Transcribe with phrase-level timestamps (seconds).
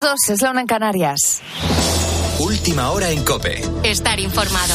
[0.00, 1.40] Dos es la una en Canarias.
[2.38, 3.60] Última hora en Cope.
[3.82, 4.74] Estar informado.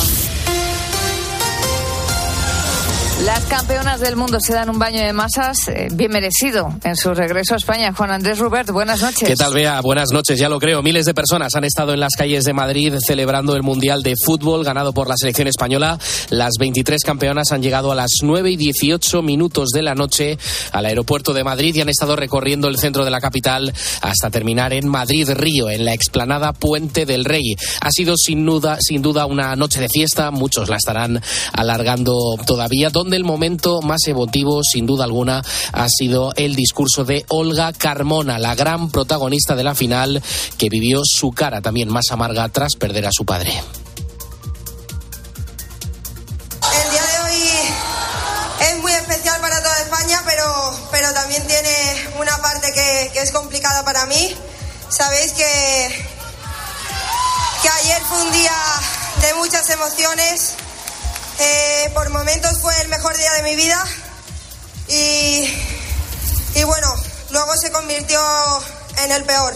[3.25, 7.13] Las campeonas del mundo se dan un baño de masas eh, bien merecido en su
[7.13, 7.93] regreso a España.
[7.93, 9.29] Juan Andrés Rubert, buenas noches.
[9.29, 9.79] ¿Qué tal, Bea?
[9.79, 10.81] Buenas noches, ya lo creo.
[10.81, 14.65] Miles de personas han estado en las calles de Madrid celebrando el Mundial de Fútbol
[14.65, 15.97] ganado por la selección española.
[16.31, 20.37] Las 23 campeonas han llegado a las 9 y 18 minutos de la noche
[20.73, 24.73] al aeropuerto de Madrid y han estado recorriendo el centro de la capital hasta terminar
[24.73, 27.55] en Madrid-Río, en la explanada Puente del Rey.
[27.79, 31.21] Ha sido sin duda, sin duda una noche de fiesta, muchos la estarán
[31.53, 32.89] alargando todavía.
[32.89, 38.39] ¿Dónde el momento más emotivo, sin duda alguna, ha sido el discurso de Olga Carmona,
[38.39, 40.21] la gran protagonista de la final,
[40.57, 43.51] que vivió su cara también más amarga tras perder a su padre.
[46.83, 47.49] El día de hoy
[48.69, 53.31] es muy especial para toda España, pero, pero también tiene una parte que, que es
[53.31, 54.33] complicada para mí.
[54.89, 56.05] Sabéis que,
[57.61, 58.55] que ayer fue un día
[59.21, 60.53] de muchas emociones.
[61.39, 63.83] Eh, por momentos fue el mejor día de mi vida
[64.87, 65.49] y,
[66.55, 66.93] y bueno,
[67.31, 68.19] luego se convirtió
[69.03, 69.55] en el peor.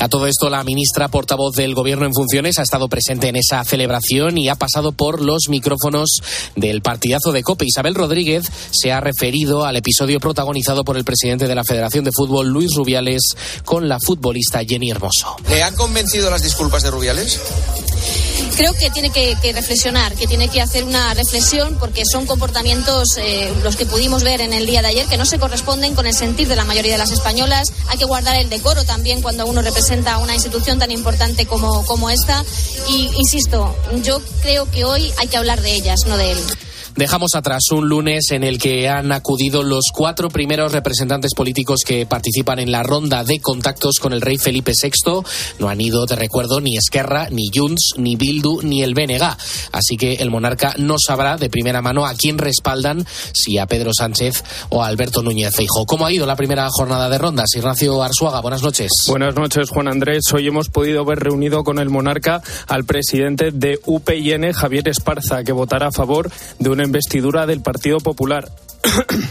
[0.00, 3.62] A todo esto, la ministra portavoz del Gobierno en funciones ha estado presente en esa
[3.64, 6.22] celebración y ha pasado por los micrófonos
[6.56, 7.66] del partidazo de COPE.
[7.66, 12.12] Isabel Rodríguez se ha referido al episodio protagonizado por el presidente de la Federación de
[12.12, 15.36] Fútbol, Luis Rubiales, con la futbolista Jenny Hermoso.
[15.50, 17.38] ¿Le han convencido las disculpas de Rubiales?
[18.56, 23.16] creo que tiene que, que, reflexionar, que tiene que hacer una reflexión porque son comportamientos
[23.16, 26.06] eh, los que pudimos ver en el día de ayer que no se corresponden con
[26.06, 27.72] el sentir de la mayoría de las españolas.
[27.88, 32.10] Hay que guardar el decoro también cuando uno representa una institución tan importante como, como
[32.10, 32.44] esta.
[32.88, 33.74] Y insisto,
[34.04, 36.38] yo creo que hoy hay que hablar de ellas, no de él.
[36.96, 42.04] Dejamos atrás un lunes en el que han acudido los cuatro primeros representantes políticos que
[42.04, 45.22] participan en la ronda de contactos con el rey Felipe VI.
[45.58, 49.22] No han ido, te recuerdo, ni Esquerra, ni Junts, ni Bildu, ni el BNG.
[49.72, 53.92] Así que el monarca no sabrá de primera mano a quién respaldan, si a Pedro
[53.94, 55.86] Sánchez o a Alberto Núñez Feijóo.
[55.86, 57.54] ¿Cómo ha ido la primera jornada de rondas?
[57.54, 58.90] Ignacio Arzuaga, buenas noches.
[59.06, 60.24] Buenas noches, Juan Andrés.
[60.32, 65.52] Hoy hemos podido ver reunido con el monarca al presidente de UPN, Javier Esparza, que
[65.52, 68.48] votará a favor de una investidura del Partido Popular.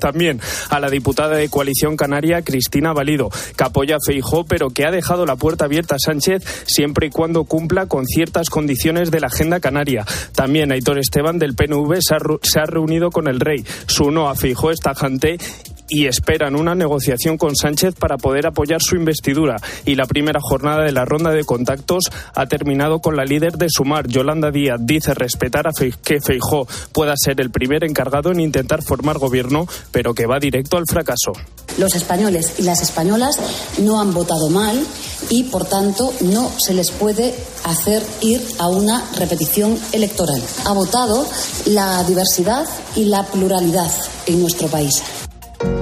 [0.00, 4.84] También a la diputada de Coalición Canaria, Cristina Valido, que apoya a Feijó, pero que
[4.84, 9.20] ha dejado la puerta abierta a Sánchez siempre y cuando cumpla con ciertas condiciones de
[9.20, 10.06] la agenda canaria.
[10.34, 13.64] También Aitor Esteban del PNV se ha, se ha reunido con el rey.
[13.86, 15.38] Su no a Feijó es tajante
[15.88, 19.56] y esperan una negociación con Sánchez para poder apoyar su investidura.
[19.84, 22.04] Y la primera jornada de la ronda de contactos
[22.34, 24.78] ha terminado con la líder de Sumar, Yolanda Díaz.
[24.80, 30.14] Dice respetar a que Feijó pueda ser el primer encargado en intentar formar gobierno, pero
[30.14, 31.32] que va directo al fracaso.
[31.78, 33.38] Los españoles y las españolas
[33.78, 34.78] no han votado mal
[35.30, 37.34] y, por tanto, no se les puede
[37.64, 40.42] hacer ir a una repetición electoral.
[40.66, 41.26] Ha votado
[41.66, 43.90] la diversidad y la pluralidad
[44.26, 45.02] en nuestro país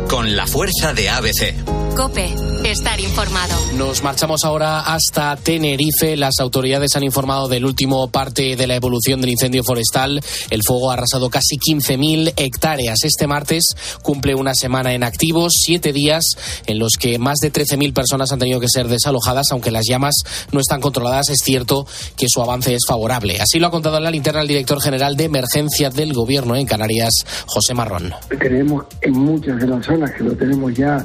[0.08, 1.79] con la fuerza de ABC.
[1.96, 2.34] Cope,
[2.64, 3.54] estar informado.
[3.76, 6.16] Nos marchamos ahora hasta Tenerife.
[6.16, 10.20] Las autoridades han informado del último parte de la evolución del incendio forestal.
[10.50, 13.04] El fuego ha arrasado casi 15.000 hectáreas.
[13.04, 16.24] Este martes cumple una semana en activo, siete días
[16.66, 20.14] en los que más de 13.000 personas han tenido que ser desalojadas, aunque las llamas
[20.52, 21.28] no están controladas.
[21.30, 21.86] Es cierto
[22.16, 23.40] que su avance es favorable.
[23.40, 26.66] Así lo ha contado en la linterna el director general de emergencia del gobierno en
[26.66, 27.12] Canarias,
[27.46, 28.12] José Marrón.
[28.38, 31.04] Tenemos en muchas de las zonas que lo tenemos ya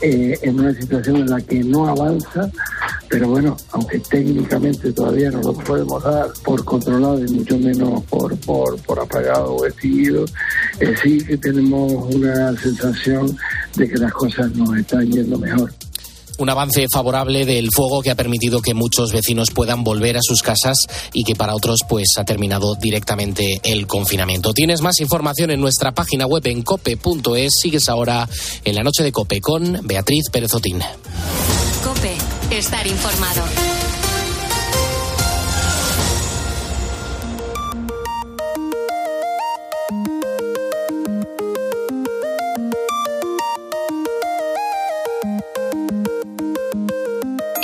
[0.00, 2.50] eh, en una situación en la que no avanza,
[3.08, 8.36] pero bueno, aunque técnicamente todavía no lo podemos dar por controlado y mucho menos por,
[8.38, 10.24] por, por apagado o extinguido,
[10.80, 13.36] eh, sí que tenemos una sensación
[13.76, 15.70] de que las cosas nos están yendo mejor
[16.38, 20.42] un avance favorable del fuego que ha permitido que muchos vecinos puedan volver a sus
[20.42, 20.76] casas
[21.12, 24.52] y que para otros pues ha terminado directamente el confinamiento.
[24.52, 27.52] Tienes más información en nuestra página web en cope.es.
[27.60, 28.28] Sigues ahora
[28.64, 30.80] en la noche de Cope con Beatriz Pérez Otín.
[31.82, 32.16] Cope,
[32.56, 33.73] estar informado.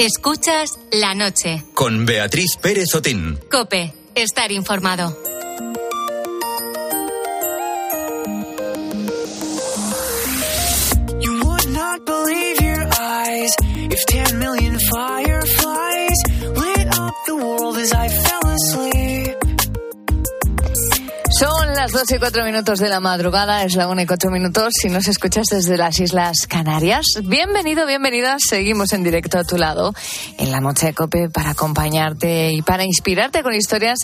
[0.00, 1.62] Escuchas la noche.
[1.74, 3.38] Con Beatriz Pérez Otín.
[3.50, 5.14] Cope, estar informado.
[11.20, 13.54] You would not believe your eyes
[13.90, 16.18] if 10 million fireflies
[16.56, 18.29] lit up the world as I fell
[21.80, 24.74] las 2 y 4 minutos de la madrugada, es la 1 y 4 minutos.
[24.78, 28.36] Si nos escuchas desde las Islas Canarias, bienvenido, bienvenida.
[28.38, 29.94] Seguimos en directo a tu lado
[30.36, 34.00] en la noche de Cope para acompañarte y para inspirarte con historias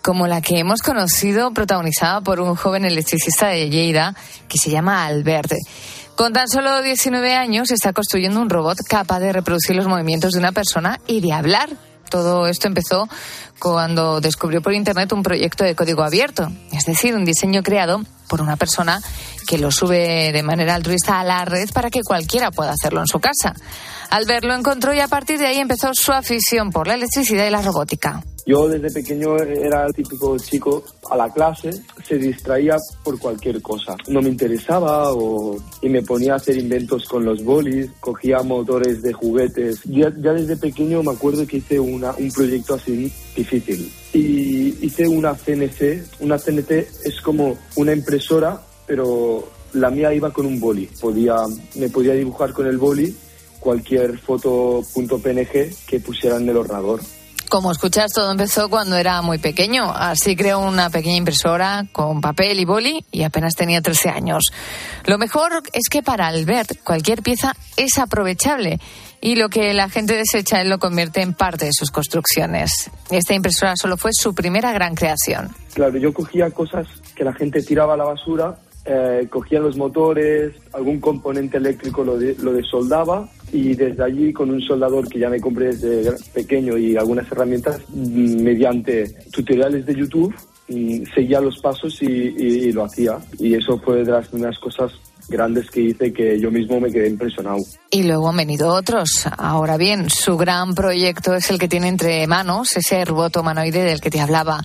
[0.00, 4.14] como la que hemos conocido, protagonizada por un joven electricista de Lleida
[4.48, 5.52] que se llama Albert.
[6.16, 10.38] Con tan solo 19 años está construyendo un robot capaz de reproducir los movimientos de
[10.38, 11.68] una persona y de hablar
[12.08, 13.08] todo esto empezó
[13.58, 18.40] cuando descubrió por Internet un proyecto de código abierto, es decir, un diseño creado por
[18.42, 19.00] una persona
[19.46, 23.06] que lo sube de manera altruista a la red para que cualquiera pueda hacerlo en
[23.06, 23.54] su casa.
[24.10, 27.50] Al verlo encontró y a partir de ahí empezó su afición por la electricidad y
[27.50, 28.22] la robótica.
[28.48, 31.68] Yo desde pequeño era el típico chico a la clase,
[32.02, 33.94] se distraía por cualquier cosa.
[34.08, 39.02] No me interesaba o, y me ponía a hacer inventos con los bolis, cogía motores
[39.02, 39.82] de juguetes.
[39.84, 43.92] Ya, ya desde pequeño me acuerdo que hice una, un proyecto así difícil.
[44.14, 46.20] Y hice una CNC.
[46.20, 46.70] Una CNC
[47.04, 50.88] es como una impresora, pero la mía iba con un boli.
[50.98, 51.36] Podía,
[51.74, 53.14] me podía dibujar con el boli
[53.60, 55.52] cualquier foto.png
[55.86, 57.00] que pusiera en el ordenador.
[57.48, 59.90] Como escuchas, todo empezó cuando era muy pequeño.
[59.90, 64.50] Así creó una pequeña impresora con papel y boli y apenas tenía 13 años.
[65.06, 68.78] Lo mejor es que para Albert cualquier pieza es aprovechable
[69.20, 72.90] y lo que la gente desecha él lo convierte en parte de sus construcciones.
[73.10, 75.48] Esta impresora solo fue su primera gran creación.
[75.74, 78.58] Claro, yo cogía cosas que la gente tiraba a la basura
[78.90, 84.50] eh, cogía los motores, algún componente eléctrico lo, de, lo desoldaba y desde allí con
[84.50, 89.94] un soldador que ya me compré desde pequeño y algunas herramientas, mm, mediante tutoriales de
[89.94, 90.34] YouTube,
[90.68, 93.18] mm, seguía los pasos y, y, y lo hacía.
[93.38, 94.92] Y eso fue de las primeras cosas
[95.28, 97.58] grandes que hice que yo mismo me quedé impresionado.
[97.90, 99.26] Y luego han venido otros.
[99.36, 104.00] Ahora bien, su gran proyecto es el que tiene entre manos, ese robot humanoide del
[104.00, 104.62] que te hablaba.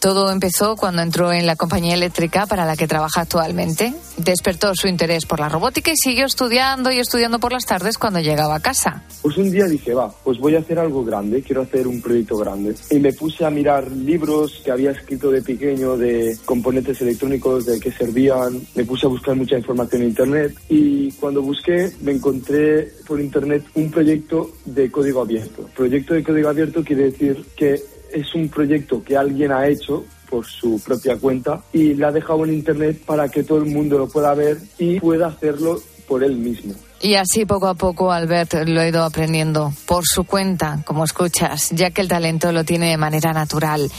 [0.00, 3.92] Todo empezó cuando entró en la compañía eléctrica para la que trabaja actualmente.
[4.16, 8.18] Despertó su interés por la robótica y siguió estudiando y estudiando por las tardes cuando
[8.18, 9.04] llegaba a casa.
[9.20, 12.38] Pues un día dije, va, pues voy a hacer algo grande, quiero hacer un proyecto
[12.38, 12.74] grande.
[12.88, 17.78] Y me puse a mirar libros que había escrito de pequeño de componentes electrónicos, de
[17.78, 18.58] qué servían.
[18.74, 23.66] Me puse a buscar mucha información en Internet y cuando busqué me encontré por Internet
[23.74, 25.68] un proyecto de código abierto.
[25.76, 30.46] Proyecto de código abierto quiere decir que es un proyecto que alguien ha hecho por
[30.46, 34.08] su propia cuenta y la ha dejado en internet para que todo el mundo lo
[34.08, 36.74] pueda ver y pueda hacerlo por él mismo.
[37.02, 41.70] Y así poco a poco Albert lo ha ido aprendiendo por su cuenta, como escuchas,
[41.70, 43.90] ya que el talento lo tiene de manera natural.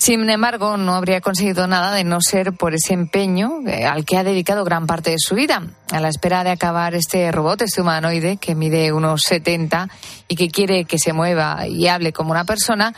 [0.00, 4.16] Sin embargo, no habría conseguido nada de no ser por ese empeño eh, al que
[4.16, 7.82] ha dedicado gran parte de su vida, a la espera de acabar este robot, este
[7.82, 9.88] humanoide que mide unos 70
[10.26, 12.94] y que quiere que se mueva y hable como una persona.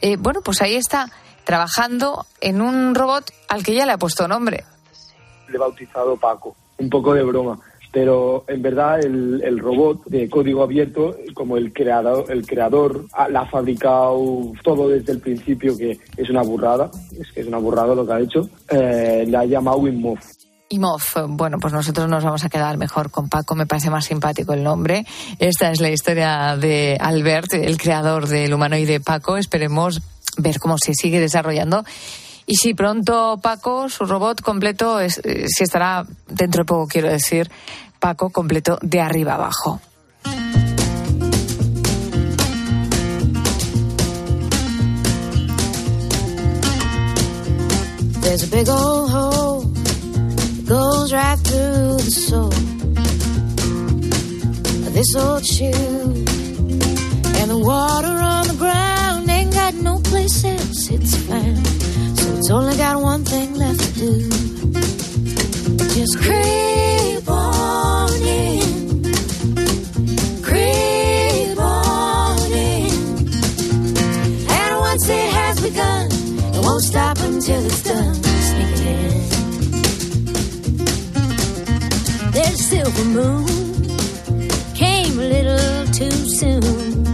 [0.00, 1.10] Eh, bueno, pues ahí está
[1.44, 4.64] trabajando en un robot al que ya le ha puesto nombre.
[5.48, 7.58] Le he bautizado Paco, un poco de broma.
[7.92, 13.28] Pero en verdad el, el robot de código abierto, como el creador, el creador ah,
[13.28, 17.58] la ha fabricado todo desde el principio, que es una burrada, es que es una
[17.58, 20.18] burrada lo que ha hecho, eh, le ha llamado Inmov.
[20.68, 24.52] Imov, bueno, pues nosotros nos vamos a quedar mejor con Paco, me parece más simpático
[24.52, 25.06] el nombre.
[25.38, 29.36] Esta es la historia de Albert, el creador del humanoide Paco.
[29.36, 30.02] Esperemos
[30.38, 31.84] ver cómo se sigue desarrollando.
[32.46, 37.08] Y si pronto Paco, su robot completo, es, eh, si estará dentro de poco, quiero
[37.08, 37.50] decir,
[37.98, 39.80] Paco completo de arriba abajo.
[48.50, 48.68] Big
[50.66, 52.76] goes right through the soul
[54.96, 56.24] this old shoe.
[57.38, 61.66] And the water on the ground ain't got no place else it's found.
[62.18, 64.30] So it's only got one thing left to do.
[65.96, 69.02] Just creep on in.
[70.42, 73.28] Creep on in.
[74.48, 76.06] And once it has begun,
[76.56, 78.25] it won't stop until it's done.
[82.36, 83.46] There's silver moon.
[84.74, 87.04] Came a little too soon.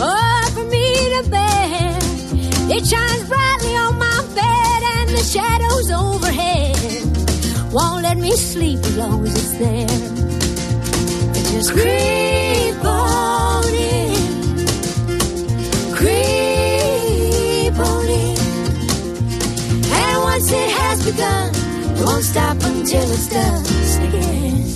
[0.00, 1.98] Oh, for me to bear.
[2.76, 6.76] It shines brightly on my bed and the shadows overhead
[7.72, 9.86] won't let me sleep as long as it's there.
[11.36, 14.14] It just creep on in,
[15.98, 18.38] creep on in,
[20.00, 21.55] and once it has begun,
[22.16, 24.75] won't stop until it's done again.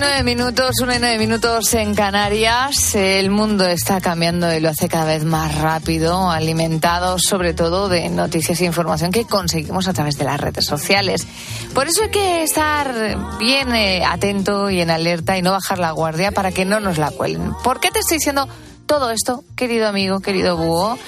[0.00, 2.94] 9 minutos, 1 y 9 minutos en Canarias.
[2.94, 8.08] El mundo está cambiando y lo hace cada vez más rápido, alimentado sobre todo de
[8.08, 11.26] noticias e información que conseguimos a través de las redes sociales.
[11.74, 15.90] Por eso hay que estar bien eh, atento y en alerta y no bajar la
[15.90, 17.52] guardia para que no nos la cuelen.
[17.62, 18.48] ¿Por qué te estoy diciendo
[18.86, 20.98] todo esto, querido amigo, querido búho?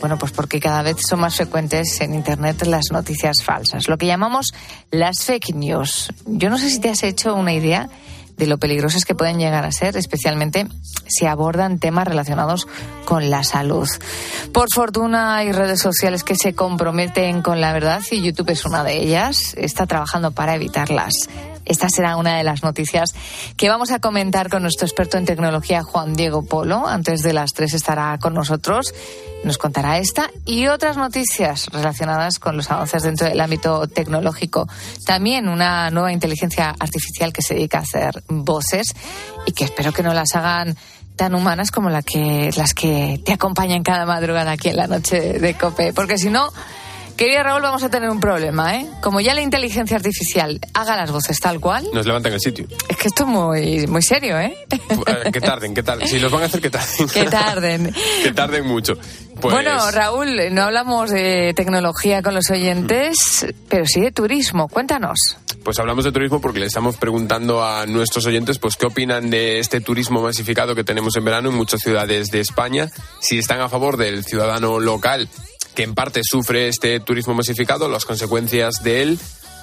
[0.00, 4.06] Bueno, pues porque cada vez son más frecuentes en Internet las noticias falsas, lo que
[4.06, 4.54] llamamos
[4.90, 6.10] las fake news.
[6.24, 7.90] Yo no sé si te has hecho una idea
[8.38, 10.66] de lo peligrosas que pueden llegar a ser, especialmente
[11.06, 12.66] si abordan temas relacionados
[13.04, 13.88] con la salud.
[14.52, 18.84] Por fortuna hay redes sociales que se comprometen con la verdad y YouTube es una
[18.84, 19.54] de ellas.
[19.56, 21.12] Está trabajando para evitarlas.
[21.68, 23.14] Esta será una de las noticias
[23.56, 26.86] que vamos a comentar con nuestro experto en tecnología, Juan Diego Polo.
[26.86, 28.94] Antes de las tres estará con nosotros.
[29.44, 34.66] Nos contará esta y otras noticias relacionadas con los avances dentro del ámbito tecnológico.
[35.06, 38.94] También una nueva inteligencia artificial que se dedica a hacer voces
[39.46, 40.76] y que espero que no las hagan
[41.16, 45.38] tan humanas como la que, las que te acompañan cada madrugada aquí en la noche
[45.38, 45.92] de COPE.
[45.92, 46.50] Porque si no,
[47.18, 48.86] Querido Raúl, vamos a tener un problema, ¿eh?
[49.02, 51.84] Como ya la inteligencia artificial haga las voces tal cual.
[51.92, 52.68] Nos levantan el sitio.
[52.88, 54.56] Es que esto es muy, muy serio, ¿eh?
[54.70, 56.06] eh que tarden, que tarden.
[56.06, 57.08] Si los van a hacer, que tarden.
[57.08, 57.94] Que tarden.
[58.22, 58.94] que tarden mucho.
[59.40, 59.52] Pues...
[59.52, 64.68] Bueno, Raúl, no hablamos de tecnología con los oyentes, pero sí de turismo.
[64.68, 65.18] Cuéntanos.
[65.64, 69.58] Pues hablamos de turismo porque le estamos preguntando a nuestros oyentes pues qué opinan de
[69.58, 73.68] este turismo masificado que tenemos en verano en muchas ciudades de España, si están a
[73.68, 75.28] favor del ciudadano local
[75.78, 79.18] que en parte sufre este turismo masificado, las consecuencias de él,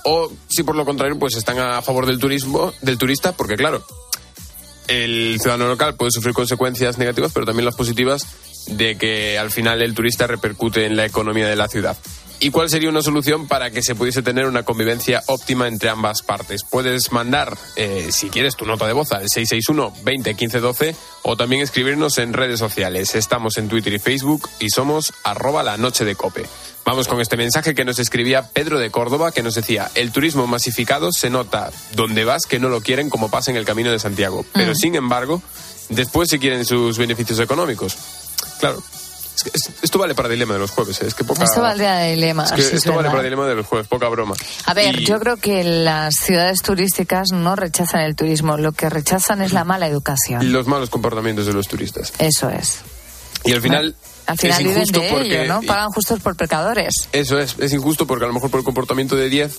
[0.05, 3.85] o si por lo contrario, pues están a favor del turismo, del turista, porque claro,
[4.87, 8.25] el ciudadano local puede sufrir consecuencias negativas, pero también las positivas
[8.67, 11.97] de que al final el turista repercute en la economía de la ciudad.
[12.39, 16.21] ¿Y cuál sería una solución para que se pudiese tener una convivencia óptima entre ambas
[16.21, 16.63] partes?
[16.63, 21.37] Puedes mandar, eh, si quieres, tu nota de voz al 661 20 15 12 o
[21.37, 23.15] también escribirnos en redes sociales.
[23.15, 26.45] Estamos en Twitter y Facebook y somos arroba la noche de cope.
[26.83, 30.45] Vamos con este mensaje que nos escribía Pedro de Córdoba, que nos decía, el turismo
[30.45, 33.97] masificado se nota donde vas que no lo quieren como pasa en el Camino de
[33.97, 34.75] Santiago, pero Mm.
[34.75, 35.41] sin embargo,
[35.89, 37.97] después se quieren sus beneficios económicos.
[38.59, 38.83] Claro.
[39.35, 41.07] Es que es- esto vale para dilema de los jueves, ¿eh?
[41.07, 41.43] es que poca...
[41.43, 42.45] Esto valdría de dilema.
[42.45, 44.33] es que sí, es esto vale para dilema de los jueves, poca broma.
[44.65, 48.89] A ver, Y- yo creo que las ciudades turísticas no rechazan el turismo, lo que
[48.89, 50.51] rechazan es la mala educación.
[50.51, 52.13] los malos comportamientos de los turistas.
[52.19, 52.79] Eso es.
[53.43, 55.61] Y al final, Al final es viven injusto de porque ello, ¿no?
[55.63, 56.93] Pagan justos por pecadores.
[57.11, 59.57] eso es, es injusto porque a lo mejor por el comportamiento de 10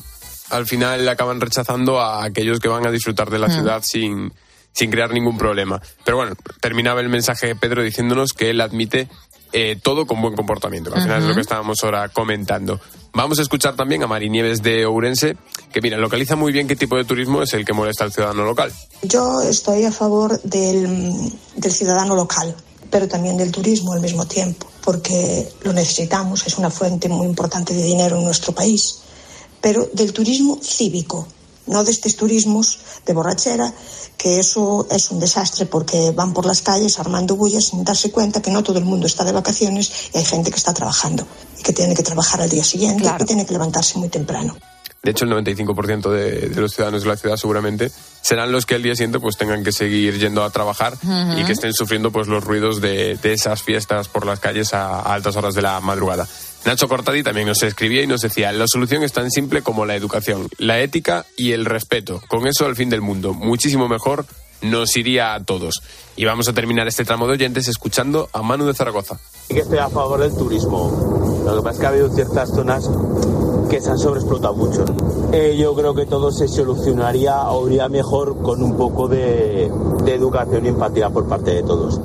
[0.50, 3.52] al final acaban rechazando a aquellos que van a disfrutar de la Mm.
[3.52, 4.32] ciudad sin
[4.72, 5.80] sin crear ningún problema.
[6.04, 9.08] Pero bueno, terminaba el mensaje de Pedro diciéndonos que él admite
[9.58, 12.78] eh, todo con buen comportamiento, que al final es lo que estábamos ahora comentando.
[13.14, 15.34] Vamos a escuchar también a Mari Nieves de Ourense,
[15.72, 18.44] que mira, localiza muy bien qué tipo de turismo es el que molesta al ciudadano
[18.44, 18.70] local.
[19.00, 22.54] Yo estoy a favor del, del ciudadano local,
[22.90, 27.72] pero también del turismo al mismo tiempo, porque lo necesitamos, es una fuente muy importante
[27.72, 28.98] de dinero en nuestro país,
[29.62, 31.26] pero del turismo cívico,
[31.66, 33.72] no de estos turismos de borrachera,
[34.16, 38.42] que eso es un desastre porque van por las calles armando bullas sin darse cuenta
[38.42, 41.26] que no todo el mundo está de vacaciones y hay gente que está trabajando
[41.58, 44.56] y que tiene que trabajar al día siguiente y que tiene que levantarse muy temprano.
[45.02, 47.92] De hecho, el 95% de, de los ciudadanos de la ciudad seguramente
[48.22, 50.98] serán los que al día siguiente pues tengan que seguir yendo a trabajar
[51.36, 54.98] y que estén sufriendo pues los ruidos de, de esas fiestas por las calles a,
[54.98, 56.26] a altas horas de la madrugada.
[56.66, 59.94] Nacho Cortadi también nos escribía y nos decía, la solución es tan simple como la
[59.94, 62.20] educación, la ética y el respeto.
[62.26, 64.26] Con eso al fin del mundo, muchísimo mejor
[64.62, 65.80] nos iría a todos.
[66.16, 69.20] Y vamos a terminar este tramo de oyentes escuchando a Manu de Zaragoza.
[69.46, 71.44] Sí que estoy a favor del turismo.
[71.46, 72.90] Lo que pasa es que ha habido ciertas zonas
[73.70, 74.84] que se han sobreexplotado mucho.
[75.32, 79.70] Eh, yo creo que todo se solucionaría o iría mejor con un poco de,
[80.02, 82.00] de educación y empatía por parte de todos.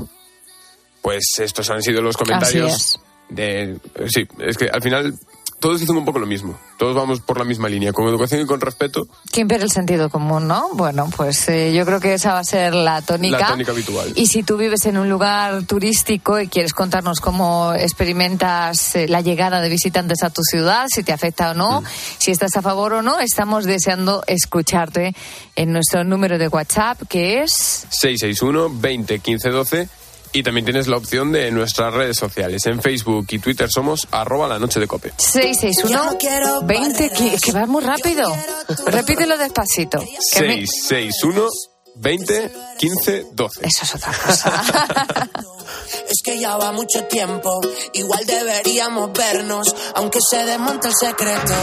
[1.02, 5.14] Pues estos han sido los comentarios Así de sí, es que al final
[5.60, 6.58] todos dicen un poco lo mismo.
[6.80, 10.10] Todos vamos por la misma línea, con educación y con respeto, Que impera el sentido
[10.10, 10.70] común, ¿no?
[10.74, 13.38] Bueno, pues eh, yo creo que esa va a ser la tónica.
[13.38, 14.12] la tónica habitual.
[14.16, 19.22] Y si tú vives en un lugar turístico y quieres contarnos cómo experimentas eh, la
[19.22, 21.58] llegada de visitantes a tu ciudad, si te afecta o Mm.
[21.58, 21.84] no,
[22.18, 25.14] si estás a favor o no, estamos deseando escucharte
[25.56, 29.90] en nuestro número de WhatsApp, que es 661 20 15 12
[30.34, 32.66] y también tienes la opción de nuestras redes sociales.
[32.66, 35.14] En Facebook y Twitter somos arroba la noche de cope.
[35.18, 38.24] 661 20, que, que va muy rápido.
[38.88, 40.00] Repítelo despacito.
[40.34, 41.48] que a mí- 661
[41.96, 43.60] 20 15 12.
[43.68, 45.30] Eso es otra cosa.
[46.10, 47.62] Es que ya va mucho tiempo,
[47.94, 51.54] igual deberíamos vernos, aunque se desmonte el secreto.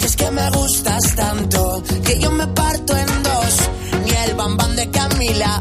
[0.00, 3.56] Y es que me gustas tanto, que yo me parto en dos.
[4.04, 5.60] Ni el bambán de Camila.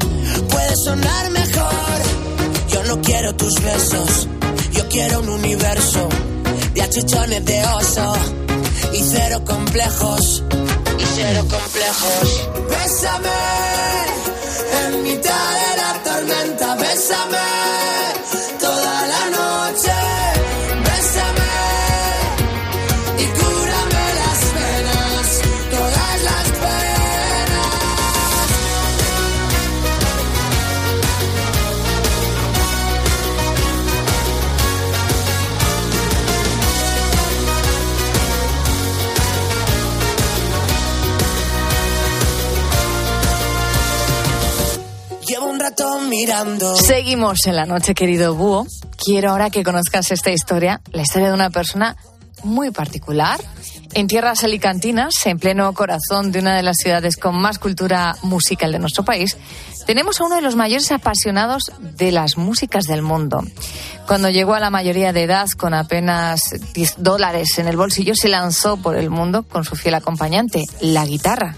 [0.49, 2.01] Puede sonar mejor.
[2.93, 4.27] Yo no quiero tus besos,
[4.71, 6.07] yo quiero un universo
[6.75, 8.13] de achichones de oso
[8.93, 10.43] y cero complejos.
[10.99, 12.49] Y cero complejos.
[12.69, 13.29] Bésame
[14.85, 17.52] en mitad de la tormenta, bésame
[46.13, 46.75] mirando.
[46.75, 48.67] Seguimos en la noche, querido Búho.
[49.03, 51.95] Quiero ahora que conozcas esta historia, la historia de una persona
[52.43, 53.39] muy particular.
[53.95, 58.71] En tierras alicantinas, en pleno corazón de una de las ciudades con más cultura musical
[58.71, 59.37] de nuestro país,
[59.87, 63.43] tenemos a uno de los mayores apasionados de las músicas del mundo.
[64.07, 66.41] Cuando llegó a la mayoría de edad con apenas
[66.73, 71.05] 10 dólares en el bolsillo, se lanzó por el mundo con su fiel acompañante, la
[71.05, 71.55] guitarra.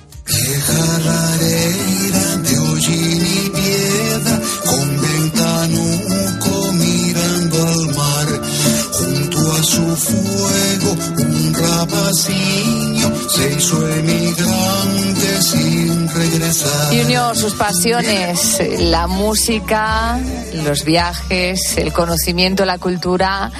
[16.91, 20.19] Y unió sus pasiones, la música,
[20.63, 23.51] los viajes, el conocimiento, la cultura.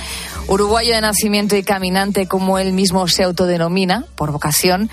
[0.47, 4.89] Uruguayo de nacimiento y caminante, como él mismo se autodenomina, por vocación,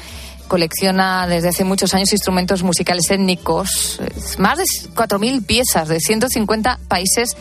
[0.49, 4.01] colecciona desde hace muchos años instrumentos musicales étnicos,
[4.39, 7.37] más de 4.000 piezas de 150 países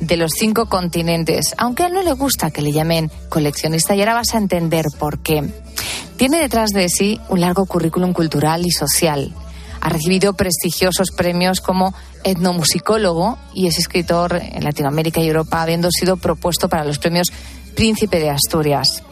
[0.00, 4.00] de los cinco continentes, aunque a él no le gusta que le llamen coleccionista y
[4.00, 5.42] ahora vas a entender por qué.
[6.16, 9.34] Tiene detrás de sí un largo currículum cultural y social.
[9.80, 16.16] Ha recibido prestigiosos premios como etnomusicólogo y es escritor en Latinoamérica y Europa, habiendo sido
[16.16, 17.28] propuesto para los premios
[17.74, 19.02] Príncipe de Asturias.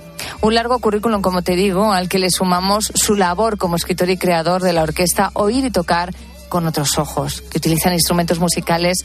[0.41, 4.17] Un largo currículum, como te digo, al que le sumamos su labor como escritor y
[4.17, 6.15] creador de la orquesta Oír y Tocar
[6.49, 8.99] con otros ojos, que utilizan instrumentos musicales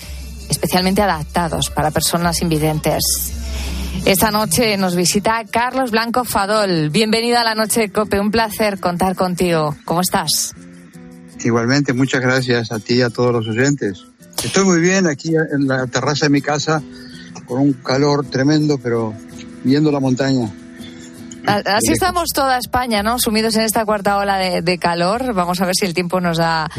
[0.50, 3.02] especialmente adaptados para personas invidentes.
[4.06, 6.90] Esta noche nos visita Carlos Blanco Fadol.
[6.90, 8.20] Bienvenido a la Noche de Cope.
[8.20, 9.76] Un placer contar contigo.
[9.84, 10.54] ¿Cómo estás?
[11.44, 14.06] Igualmente, muchas gracias a ti y a todos los oyentes.
[14.44, 16.82] Estoy muy bien aquí en la terraza de mi casa,
[17.46, 19.14] con un calor tremendo, pero
[19.64, 20.50] viendo la montaña.
[21.46, 23.20] Así estamos toda España, ¿no?
[23.20, 25.34] Sumidos en esta cuarta ola de, de calor.
[25.34, 26.70] Vamos a ver si el tiempo nos da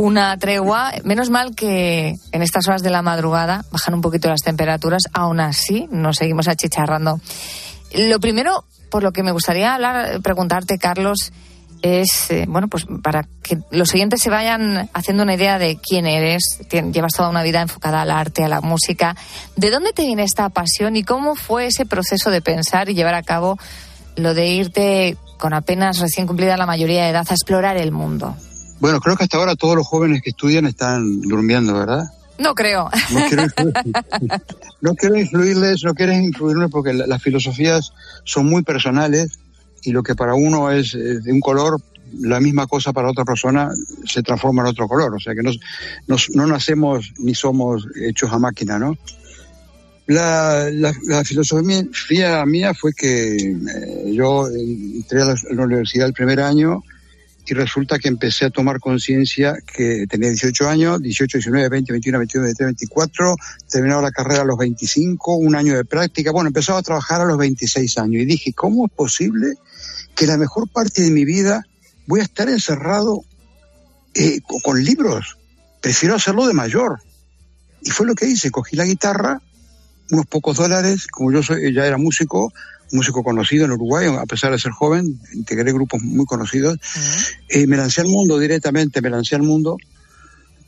[0.00, 0.92] una tregua.
[1.04, 5.02] Menos mal que en estas horas de la madrugada bajan un poquito las temperaturas.
[5.12, 7.20] Aún así, nos seguimos achicharrando.
[7.92, 11.32] Lo primero, por lo que me gustaría hablar, preguntarte, Carlos,
[11.82, 16.06] es, eh, bueno, pues para que los oyentes se vayan haciendo una idea de quién
[16.06, 16.60] eres.
[16.70, 19.14] Llevas toda una vida enfocada al arte, a la música.
[19.56, 23.14] ¿De dónde te viene esta pasión y cómo fue ese proceso de pensar y llevar
[23.14, 23.58] a cabo
[24.16, 28.34] lo de irte con apenas recién cumplida la mayoría de edad a explorar el mundo?
[28.80, 32.04] Bueno, creo que hasta ahora todos los jóvenes que estudian están durmiendo, ¿verdad?
[32.38, 32.88] No creo.
[33.12, 34.42] No quiero, influir-
[34.80, 37.92] no quiero influirles, no quieren influirme porque la- las filosofías
[38.24, 39.38] son muy personales
[39.82, 41.80] y lo que para uno es eh, de un color,
[42.20, 43.70] la misma cosa para otra persona
[44.06, 45.14] se transforma en otro color.
[45.14, 45.50] O sea que no,
[46.06, 48.96] nos- no nacemos ni somos hechos a máquina, ¿no?
[50.06, 56.06] La, la- la filosofía mía fue que eh, yo entré a la, a la universidad
[56.08, 56.82] el primer año
[57.50, 62.18] y resulta que empecé a tomar conciencia que tenía 18 años, 18, 19, 20, 21,
[62.18, 63.36] 22, 23, 24,
[63.68, 67.24] terminaba la carrera a los 25, un año de práctica, bueno, empezaba a trabajar a
[67.24, 69.54] los 26 años y dije, ¿cómo es posible
[70.14, 71.66] que la mejor parte de mi vida
[72.06, 73.24] voy a estar encerrado
[74.14, 75.36] eh, co- con libros?
[75.80, 77.00] Prefiero hacerlo de mayor.
[77.82, 79.40] Y fue lo que hice, cogí la guitarra,
[80.10, 82.52] unos pocos dólares, como yo soy, ya era músico,
[82.92, 86.78] músico conocido en Uruguay, a pesar de ser joven, integré grupos muy conocidos,
[87.48, 89.76] eh, me lancé al mundo directamente, me lancé al mundo.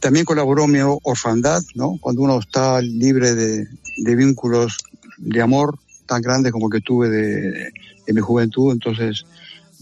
[0.01, 1.97] También colaboró mi orfandad, ¿no?
[2.01, 4.79] Cuando uno está libre de, de vínculos
[5.19, 7.73] de amor tan grandes como que tuve de,
[8.07, 9.25] de mi juventud, entonces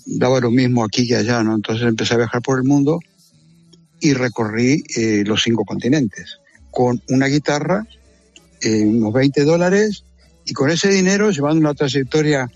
[0.05, 1.55] daba lo mismo aquí que allá, ¿no?
[1.55, 3.00] Entonces empecé a viajar por el mundo
[3.98, 6.38] y recorrí eh, los cinco continentes
[6.70, 7.87] con una guitarra,
[8.62, 10.05] unos 20 dólares
[10.51, 12.51] y con ese dinero llevando una trayectoria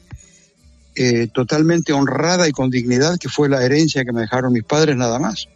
[0.97, 4.97] eh, totalmente honrada y con dignidad, que fue la herencia que me dejaron mis padres
[4.97, 5.47] nada más.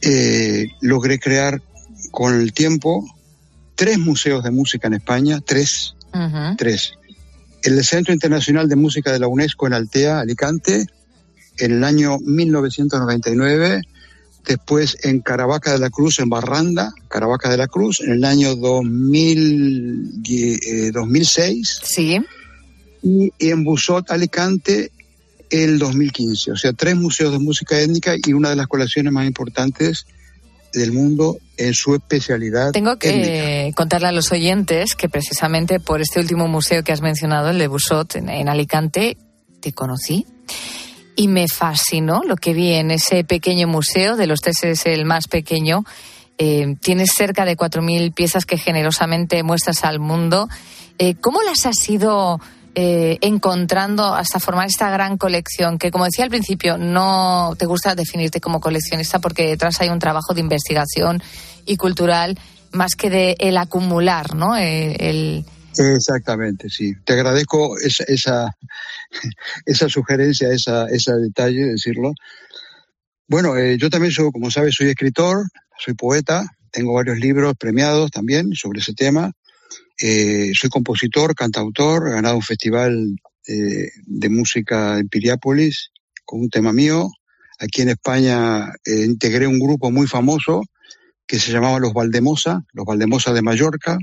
[0.00, 1.60] Eh, logré crear
[2.10, 3.04] con el tiempo
[3.74, 5.96] tres museos de música en España, tres,
[6.56, 6.94] tres.
[7.62, 10.86] El Centro Internacional de Música de la UNESCO en Altea, Alicante,
[11.58, 13.82] en el año 1999,
[14.46, 18.56] después en Caravaca de la Cruz, en Barranda, Caravaca de la Cruz, en el año
[18.56, 21.80] 2000, eh, 2006.
[21.84, 22.20] Sí.
[23.02, 24.90] Y en Busot, Alicante,
[25.50, 26.52] el 2015.
[26.52, 30.06] O sea, tres museos de música étnica y una de las colecciones más importantes
[30.72, 32.72] del mundo en su especialidad.
[32.72, 33.76] Tengo que étnica.
[33.76, 37.68] contarle a los oyentes que precisamente por este último museo que has mencionado, el de
[37.68, 39.16] Busot, en, en Alicante,
[39.60, 40.26] te conocí
[41.16, 44.16] y me fascinó lo que vi en ese pequeño museo.
[44.16, 45.84] De los tres es el más pequeño.
[46.38, 50.48] Eh, tienes cerca de 4.000 piezas que generosamente muestras al mundo.
[50.98, 52.40] Eh, ¿Cómo las has ido
[52.74, 55.78] eh, encontrando hasta formar esta gran colección?
[55.78, 60.00] Que, como decía al principio, no te gusta definirte como coleccionista porque detrás hay un
[60.00, 61.22] trabajo de investigación
[61.64, 62.38] y cultural
[62.72, 64.56] más que de el acumular, ¿no?
[65.76, 66.94] Exactamente, sí.
[67.04, 68.56] Te agradezco esa, esa,
[69.66, 72.12] esa sugerencia, esa, ese detalle, decirlo.
[73.26, 75.46] Bueno, eh, yo también soy, como sabes, soy escritor,
[75.78, 79.32] soy poeta, tengo varios libros premiados también sobre ese tema.
[80.00, 85.90] Eh, soy compositor, cantautor, he ganado un festival eh, de música en Piriápolis
[86.24, 87.08] con un tema mío.
[87.60, 90.62] Aquí en España eh, integré un grupo muy famoso
[91.26, 93.98] que se llamaba Los Valdemosa, Los Valdemosa de Mallorca,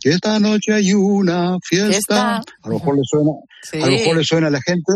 [0.00, 1.88] que esta noche hay una fiesta.
[1.90, 2.36] Fiesta.
[2.36, 3.30] A lo mejor le suena,
[3.62, 3.78] Sí.
[3.80, 4.92] a lo mejor le suena a la gente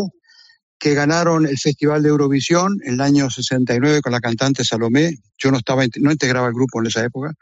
[0.79, 5.17] que ganaron el Festival de Eurovisión en el año 69 con la cantante Salomé.
[5.39, 7.33] Yo no estaba, no integraba el grupo en esa época.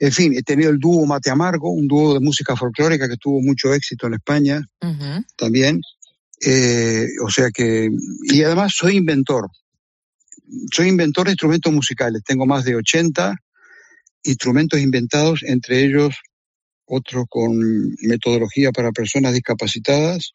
[0.00, 3.40] En fin, he tenido el dúo Mate Amargo, un dúo de música folclórica que tuvo
[3.40, 4.60] mucho éxito en España
[5.36, 5.80] también.
[6.44, 7.88] Eh, o sea que,
[8.24, 9.48] y además soy inventor.
[10.72, 12.22] Soy inventor de instrumentos musicales.
[12.26, 13.36] Tengo más de 80
[14.24, 16.14] instrumentos inventados, entre ellos
[16.86, 17.56] otro con
[18.02, 20.32] metodología para personas discapacitadas,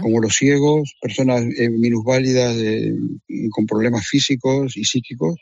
[0.00, 2.92] como los ciegos, personas eh, minusválidas eh,
[3.50, 5.36] con problemas físicos y psíquicos,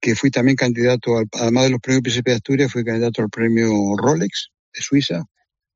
[0.00, 3.28] que fui también candidato, al- además de los premios Príncipe de Asturias, fui candidato al
[3.30, 5.24] premio Rolex de Suiza,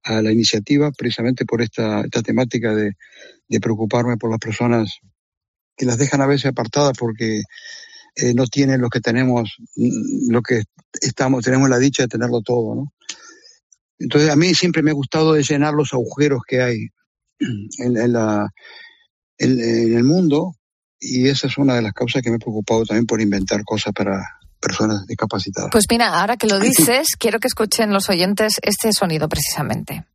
[0.04, 2.92] a la iniciativa, precisamente por esta, esta temática de,
[3.48, 4.98] de preocuparme por las personas
[5.76, 7.40] que las dejan a veces apartadas porque
[8.16, 10.62] eh, no tienen lo que tenemos, mm, lo que
[11.00, 12.92] estamos, tenemos la dicha de tenerlo todo, ¿no?
[13.98, 16.88] Entonces a mí siempre me ha gustado de llenar los agujeros que hay
[17.38, 18.48] en, en la,
[19.38, 20.54] en, en el mundo
[21.00, 23.92] y esa es una de las causas que me he preocupado también por inventar cosas
[23.92, 24.22] para
[24.60, 25.70] personas discapacitadas.
[25.70, 30.06] Pues mira, ahora que lo dices, quiero que escuchen los oyentes este sonido precisamente.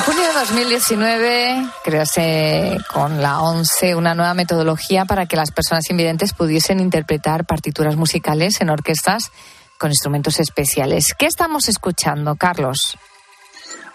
[0.00, 5.90] En junio de 2019 crease con la ONCE una nueva metodología para que las personas
[5.90, 9.30] invidentes pudiesen interpretar partituras musicales en orquestas
[9.76, 11.08] con instrumentos especiales.
[11.18, 12.96] ¿Qué estamos escuchando, Carlos?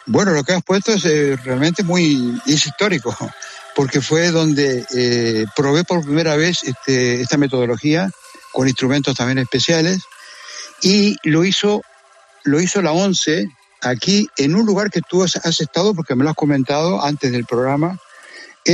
[0.05, 3.17] Bueno, lo que has puesto es eh, realmente muy histórico,
[3.75, 8.11] porque fue donde eh, probé por primera vez este, esta metodología
[8.51, 10.03] con instrumentos también especiales
[10.83, 11.81] y lo hizo
[12.43, 13.47] lo hizo la ONCE
[13.85, 17.31] aquí en un lugar que tú has, has estado porque me lo has comentado antes
[17.31, 17.99] del programa.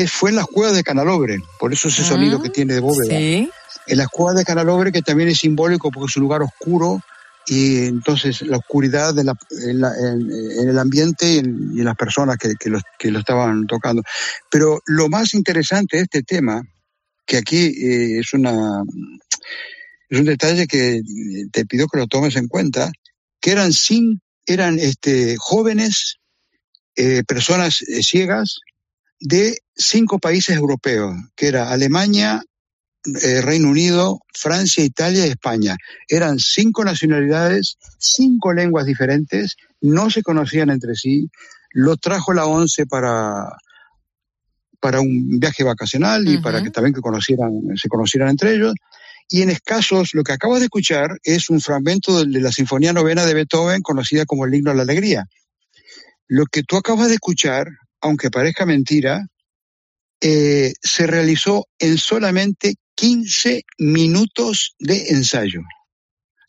[0.08, 3.18] fue en las cuevas de Canalobre, por eso ese sonido que tiene de bóveda.
[3.18, 3.50] Sí.
[3.88, 7.02] En las cuevas de Canalobre, que también es simbólico porque es un lugar oscuro
[7.48, 9.36] y entonces la oscuridad de la-
[9.68, 12.80] en, la- en- en el ambiente y en, y en las personas que, que lo,
[13.00, 14.04] que lo estaban tocando.
[14.50, 16.62] Pero lo más interesante de este tema,
[17.26, 18.84] que aquí eh, es una
[20.10, 21.04] es un detalle que eh,
[21.52, 22.92] te pido que lo tomes en cuenta,
[23.40, 26.18] que eran sin, eran este, jóvenes,
[26.96, 28.60] eh, personas eh, ciegas
[29.20, 32.44] de cinco países europeos, que era Alemania,
[33.24, 35.76] eh, Reino Unido, Francia, Italia y España.
[36.08, 41.30] Eran cinco nacionalidades, cinco lenguas diferentes, no se conocían entre sí.
[41.72, 43.50] Lo trajo la ONCE para,
[44.80, 48.74] para un viaje vacacional y para que también que conocieran, se conocieran entre ellos.
[49.34, 53.26] Y en escasos, lo que acabas de escuchar es un fragmento de, la Sinfonía Novena
[53.26, 55.26] de Beethoven, conocida como el Himno a la Alegría.
[56.28, 57.68] Lo que tú acabas de escuchar,
[58.02, 59.26] aunque parezca mentira,
[60.20, 65.62] eh, se realizó en solamente 15 minutos de ensayo.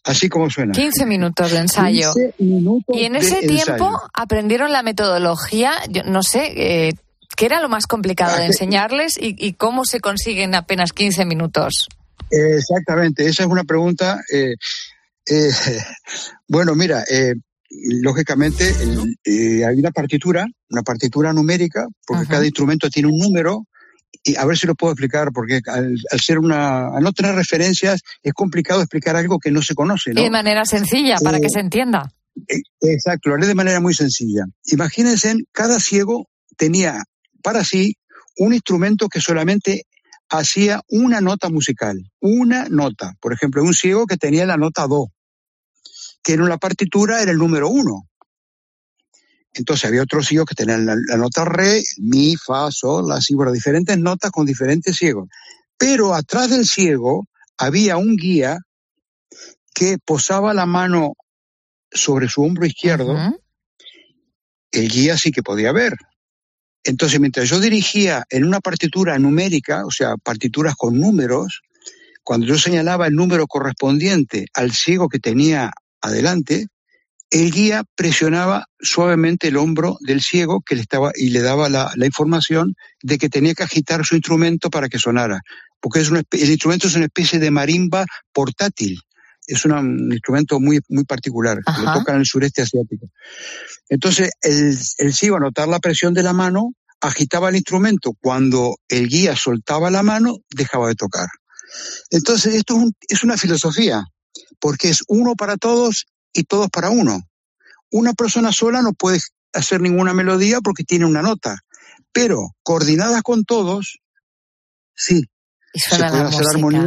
[0.02, 0.72] Así como suena.
[0.72, 2.12] 15 minutos de ensayo.
[2.12, 3.64] 15 minutos Y en ese ensayo.
[3.64, 6.94] tiempo aprendieron la metodología, yo no sé, eh,
[7.36, 11.24] ¿qué era lo más complicado Ah, de enseñarles y, y cómo se consiguen apenas 15
[11.26, 11.86] minutos?
[12.32, 14.20] Exactamente, esa es una pregunta.
[14.32, 14.54] eh,
[15.26, 15.50] eh,
[16.48, 17.34] bueno, mira, eh,
[18.00, 18.74] lógicamente
[19.24, 23.66] eh, hay una partitura, una partitura numérica, porque cada instrumento tiene un número
[24.24, 27.34] y a ver si lo puedo explicar, porque al, al ser una, al no tener
[27.34, 30.20] referencias es complicado explicar algo que no se conoce, ¿no?
[30.20, 32.12] Y de manera sencilla, para que se entienda.
[32.80, 34.44] Exacto, lo haré de manera muy sencilla.
[34.66, 37.02] Imagínense, cada ciego tenía
[37.42, 37.96] para sí
[38.38, 39.86] un instrumento que solamente
[40.38, 43.14] hacía una nota musical, una nota.
[43.20, 45.12] Por ejemplo, un ciego que tenía la nota do,
[46.22, 48.08] que en la partitura era el número uno.
[49.54, 53.52] Entonces había otros ciegos que tenían la, la nota re, mi, fa, sol, así, bueno,
[53.52, 55.28] diferentes notas con diferentes ciegos.
[55.76, 57.26] Pero atrás del ciego
[57.58, 58.58] había un guía
[59.74, 61.12] que posaba la mano
[61.90, 63.16] sobre su hombro izquierdo,
[64.70, 65.94] el guía sí que podía ver.
[66.84, 71.62] Entonces, mientras yo dirigía en una partitura numérica, o sea, partituras con números,
[72.24, 76.66] cuando yo señalaba el número correspondiente al ciego que tenía adelante,
[77.30, 81.90] el guía presionaba suavemente el hombro del ciego que le estaba y le daba la,
[82.04, 85.40] información de que tenía que agitar su instrumento para que sonara,
[85.80, 89.00] porque es el instrumento es una especie de marimba portátil.
[89.52, 91.98] Es una- un instrumento muy, muy particular, que lo Ajá.
[91.98, 93.06] toca en el sureste asiático.
[93.88, 98.12] Entonces, el, el ciego, a notar la presión de la mano, agitaba el instrumento.
[98.20, 101.28] Cuando el guía soltaba la mano, dejaba de tocar.
[102.10, 104.04] Entonces, esto es, un- es una filosofía,
[104.60, 107.20] porque es uno para todos y todos para uno.
[107.90, 109.18] Una persona sola no puede
[109.52, 111.58] hacer ninguna melodía porque tiene una nota,
[112.12, 113.98] pero coordinadas con todos,
[114.94, 115.24] sí,
[115.74, 116.78] se pueden hacer música.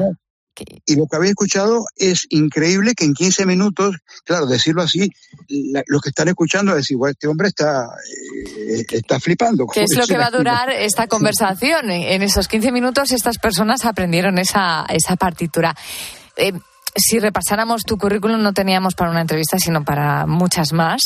[0.86, 5.10] Y lo que habéis escuchado es increíble que en 15 minutos, claro, decirlo así,
[5.50, 7.88] la- los que están escuchando decir, bueno, este hombre está,
[8.58, 9.68] eh, está flipando.
[9.68, 11.90] ¿Qué es lo que va a durar esta conversación?
[11.92, 15.76] En esos 15 minutos estas personas aprendieron esa, esa partitura.
[16.38, 16.54] Eh,
[16.96, 21.02] si repasáramos tu currículum no teníamos para una entrevista, sino para muchas más.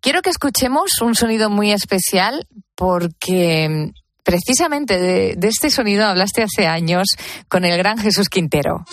[0.00, 2.46] Quiero que escuchemos un sonido muy especial
[2.76, 3.92] porque
[4.32, 7.06] precisamente de, este sonido hablaste hace años
[7.48, 8.86] con el gran Jesús Quintero.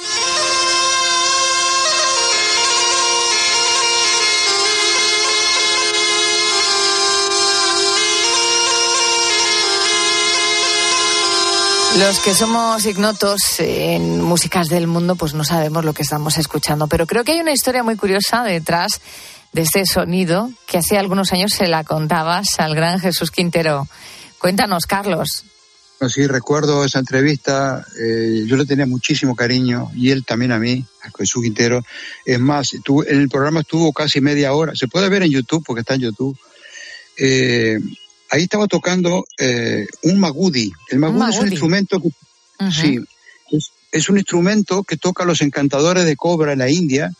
[11.98, 16.88] Los que somos ignotos en músicas del mundo, pues no sabemos lo que estamos escuchando.
[16.88, 19.00] Pero creo que hay una historia muy curiosa detrás
[19.54, 23.88] de este sonido que hace algunos años se la contabas al gran Jesús Quintero.
[24.40, 25.44] Cuéntanos, Carlos.
[26.08, 30.86] Sí, recuerdo esa entrevista, eh, yo le tenía muchísimo cariño y él también a mí,
[31.04, 31.84] a Jesús Quintero.
[32.26, 35.62] Es más, estuvo- en el programa estuvo casi media hora, se puede ver en YouTube
[35.66, 36.38] porque está en YouTube.
[37.18, 37.80] Eh,
[38.30, 40.72] ahí estaba tocando eh, un magudi.
[40.90, 42.10] El magudi, es un instrumento que,
[42.72, 43.00] sí,
[43.52, 47.12] es, es un instrumento que toca los encantadores de cobra en la India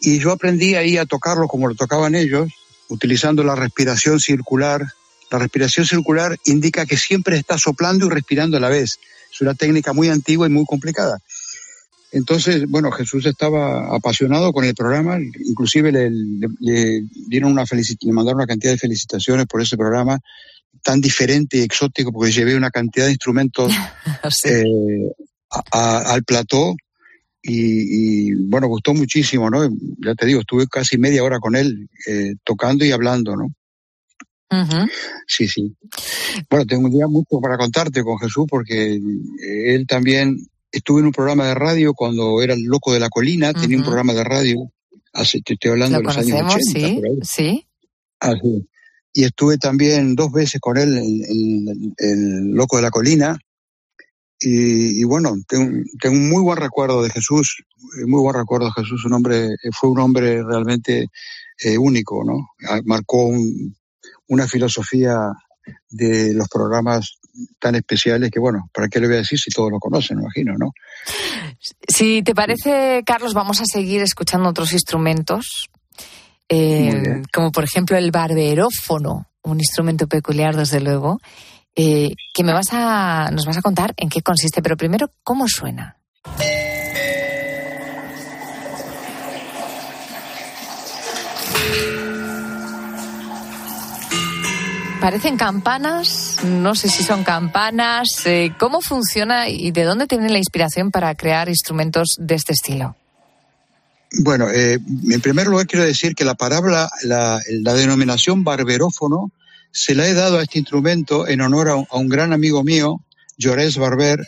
[0.00, 2.50] y yo aprendí ahí a tocarlo como lo tocaban ellos,
[2.88, 4.84] utilizando la respiración circular.
[5.32, 8.98] La respiración circular indica que siempre está soplando y respirando a la vez.
[9.32, 11.18] Es una técnica muy antigua y muy complicada.
[12.12, 18.12] Entonces, bueno, Jesús estaba apasionado con el programa, inclusive le, le- le dieron una le
[18.12, 20.18] mandaron una cantidad de felicitaciones por ese programa
[20.82, 23.72] tan diferente y exótico, porque llevé una cantidad de instrumentos
[24.50, 24.64] eh,
[25.50, 26.74] a- a- al plató
[27.42, 29.66] y, y, bueno, gustó muchísimo, ¿no?
[30.04, 33.46] Ya te digo, estuve casi media hora con él eh, tocando y hablando, ¿no?
[35.26, 35.74] Sí, sí.
[36.50, 40.36] Bueno, tengo un día mucho para contarte con Jesús porque eh, él también
[40.70, 43.84] estuvo en un programa de radio cuando era el loco de la colina, tenía un
[43.84, 44.72] programa de radio,
[45.12, 46.88] hace, te estoy hablando Lo de los años conocemos, 80.
[46.88, 47.18] sí, por ahí.
[47.22, 47.66] sí.
[48.20, 48.68] Ah, sí.
[49.14, 53.38] Y estuve también dos veces con él, el, el- el loco de la colina.
[54.40, 57.62] Y, y bueno, tengo, tengo un muy buen recuerdo de Jesús,
[58.00, 59.04] eh, muy buen recuerdo de Jesús.
[59.04, 61.06] Un hombre, eh, fue un hombre realmente
[61.62, 62.48] eh, único, ¿no?
[62.68, 63.76] Ah, Marcó un-
[64.32, 65.14] una filosofía
[65.90, 67.18] de los programas
[67.58, 70.22] tan especiales que, bueno, ¿para qué le voy a decir si todos lo conocen, me
[70.22, 70.72] imagino, ¿no?
[71.86, 75.70] Si te parece, Carlos, vamos a seguir escuchando otros instrumentos,
[76.48, 81.20] eh, como por ejemplo el barberófono, un instrumento peculiar, desde luego,
[81.76, 84.62] eh, que me vas a, nos vas a contar en qué consiste.
[84.62, 85.98] Pero primero, ¿cómo suena?
[95.02, 98.24] Parecen campanas, no sé si son campanas.
[98.24, 102.94] eh, ¿Cómo funciona y de dónde tienen la inspiración para crear instrumentos de este estilo?
[104.20, 104.78] Bueno, eh,
[105.10, 107.40] en primer lugar quiero decir que la palabra, la,
[107.74, 109.32] denominación barberófono,
[109.72, 113.00] se la he dado a este instrumento en honor a un, gran amigo mío,
[113.36, 114.24] Llorés Barber.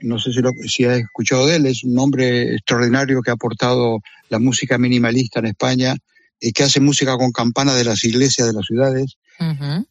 [0.00, 3.34] No sé si, lo, si has escuchado de él, es un hombre extraordinario que ha
[3.34, 5.96] aportado la música minimalista en España
[6.38, 9.17] y que hace música con campana de las iglesias de las ciudades.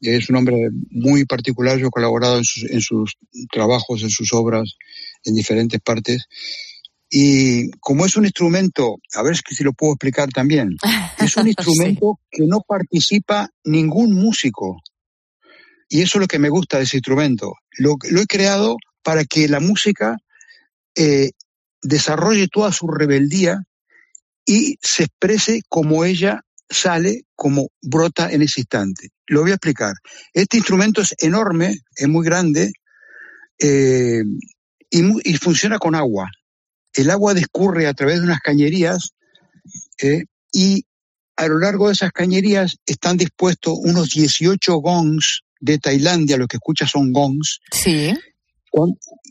[0.01, 3.15] Es un hombre muy particular, yo he colaborado en sus, en sus
[3.51, 4.75] trabajos, en sus obras,
[5.23, 6.25] en diferentes partes.
[7.09, 10.75] Y como es un instrumento, a ver si lo puedo explicar también,
[11.19, 14.81] es un instrumento que no participa ningún músico.
[15.89, 17.53] Y eso es lo que me gusta de ese instrumento.
[17.77, 20.17] Lo, lo he creado para que la música
[20.95, 21.31] eh,
[21.81, 23.63] desarrolle toda su rebeldía
[24.45, 29.09] y se exprese como ella sale, como brota en ese instante.
[29.27, 29.93] Lo voy a explicar.
[30.33, 32.71] Este instrumento es enorme, es muy grande
[33.59, 34.23] eh,
[34.89, 36.29] y, y funciona con agua.
[36.93, 39.11] El agua discurre a través de unas cañerías
[40.01, 40.85] eh, y
[41.35, 46.57] a lo largo de esas cañerías están dispuestos unos 18 gongs de Tailandia, lo que
[46.57, 47.59] escuchas son gongs.
[47.71, 48.13] Sí.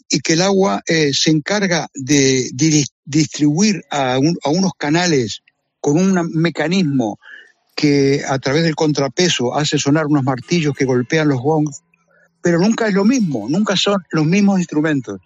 [0.09, 5.43] Y que el agua eh, se encarga de, di- distribuir a, un- a unos canales
[5.81, 7.19] con un mecanismo
[7.77, 11.83] que a través del contrapeso hace sonar unos martillos que golpean los gongs,
[12.41, 15.21] pero nunca es lo mismo, nunca son los mismos instrumentos.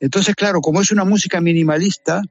[0.00, 2.22] Entonces, claro, como es una música minimalista,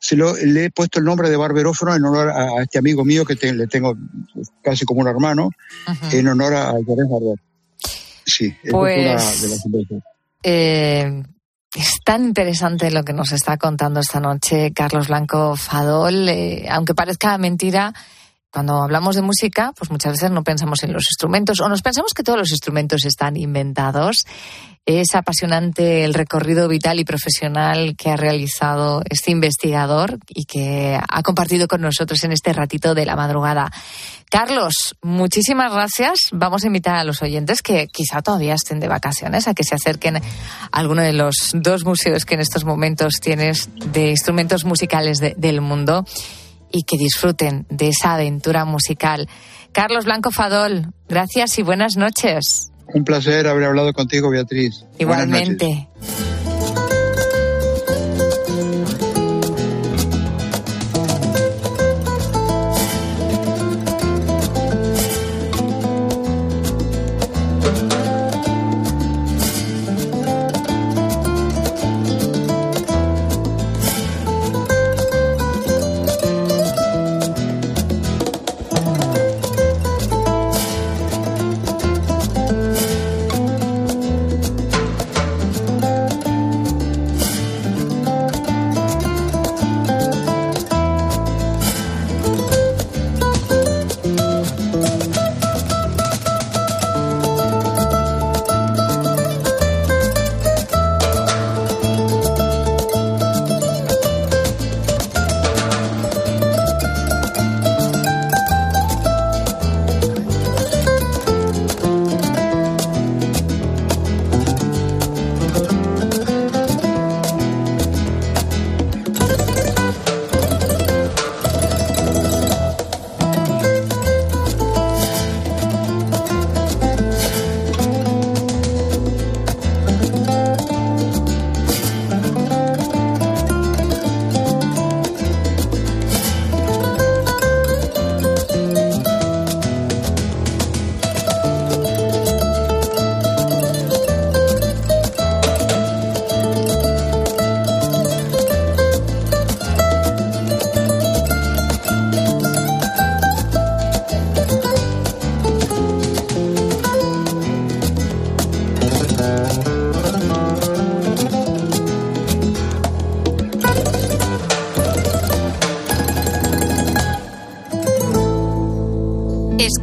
[0.00, 3.04] se lo, le he puesto el nombre de barberófono en honor a, a este amigo
[3.04, 3.94] mío que te- le tengo
[4.62, 5.50] casi como un hermano,
[6.12, 7.38] en honor a Jerez Barber.
[8.24, 10.02] Sí, esa es Pues- una de las.
[10.44, 11.22] Eh,
[11.74, 16.28] es tan interesante lo que nos está contando esta noche Carlos Blanco Fadol.
[16.28, 17.92] eh, aunque parezca mentira,
[18.50, 22.14] cuando hablamos de música, pues muchas veces no pensamos en los instrumentos o nos pensamos
[22.14, 24.24] que todos los instrumentos están inventados.
[24.86, 31.22] Es apasionante el recorrido vital y profesional que ha realizado este investigador y que ha
[31.22, 33.70] compartido con nosotros en este ratito de la madrugada.
[34.30, 36.18] Carlos, muchísimas gracias.
[36.32, 39.74] Vamos a invitar a los oyentes que quizá todavía estén de vacaciones a que se
[39.74, 40.22] acerquen a
[40.72, 45.60] alguno de los dos museos que en estos momentos tienes de instrumentos musicales de- del
[45.60, 46.06] mundo
[46.72, 49.28] y que disfruten de esa aventura musical.
[49.72, 52.70] Carlos Blanco Fadol, gracias y buenas noches.
[52.94, 54.84] Un placer haber hablado contigo, Beatriz.
[54.98, 55.88] Igualmente.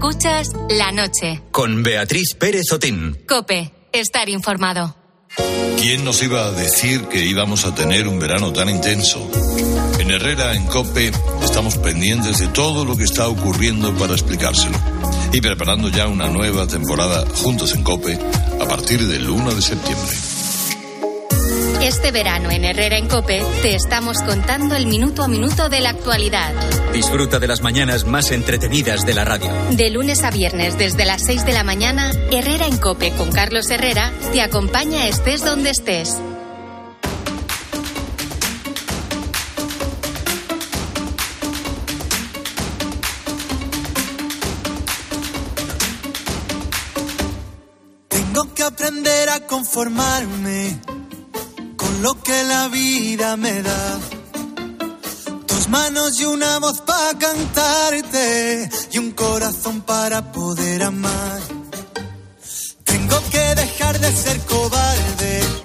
[0.08, 1.42] Escuchas la noche.
[1.50, 3.18] Con Beatriz Pérez Otín.
[3.28, 4.96] Cope, estar informado.
[5.80, 9.28] ¿Quién nos iba a decir que íbamos a tener un verano tan intenso?
[9.98, 14.78] En Herrera, en Cope, estamos pendientes de todo lo que está ocurriendo para explicárselo.
[15.34, 18.20] Y preparando ya una nueva temporada juntos en Cope
[18.62, 20.35] a partir del 1 de septiembre.
[21.96, 25.92] Este verano en Herrera en Cope te estamos contando el minuto a minuto de la
[25.92, 26.54] actualidad.
[26.92, 29.50] Disfruta de las mañanas más entretenidas de la radio.
[29.72, 33.70] De lunes a viernes desde las 6 de la mañana, Herrera en Cope con Carlos
[33.70, 36.18] Herrera te acompaña estés donde estés.
[48.10, 50.45] Tengo que aprender a conformarme con
[52.06, 54.00] lo que la vida me da.
[55.48, 61.42] Dos manos y una voz para cantarte y un corazón para poder amar.
[62.84, 65.65] Tengo que dejar de ser cobarde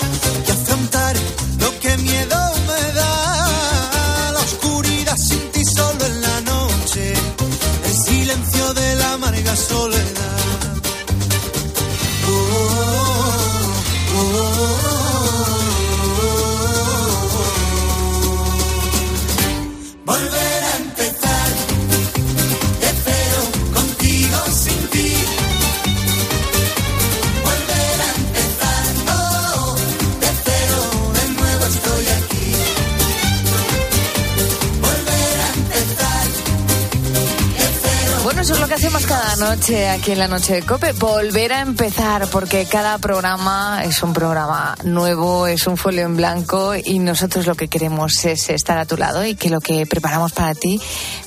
[39.41, 44.13] noche aquí en la noche de Cope, volver a empezar, porque cada programa es un
[44.13, 48.85] programa nuevo, es un folio en blanco y nosotros lo que queremos es estar a
[48.85, 50.79] tu lado y que lo que preparamos para ti,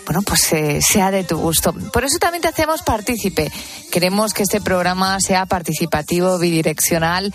[0.06, 1.74] bueno, pues eh, sea de tu gusto.
[1.74, 3.52] Por eso también te hacemos partícipe.
[3.92, 7.34] Queremos que este programa sea participativo, bidireccional.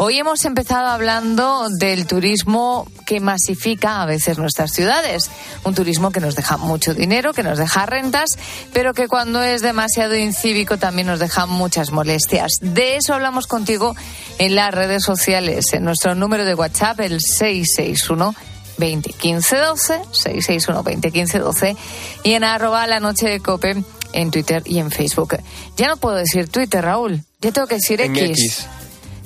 [0.00, 5.28] Hoy hemos empezado hablando del turismo que masifica a veces nuestras ciudades.
[5.64, 8.30] Un turismo que nos deja mucho dinero, que nos deja rentas,
[8.72, 12.52] pero que cuando es demasiado incívico también nos deja muchas molestias.
[12.60, 13.96] De eso hablamos contigo
[14.38, 18.36] en las redes sociales, en nuestro número de WhatsApp, el 661.
[18.78, 21.76] 201512, 661 201512
[22.22, 23.82] y en arroba la noche de cope
[24.12, 25.36] en Twitter y en Facebook.
[25.76, 27.24] Ya no puedo decir Twitter, Raúl.
[27.40, 28.38] Ya tengo que decir En X.
[28.38, 28.68] X.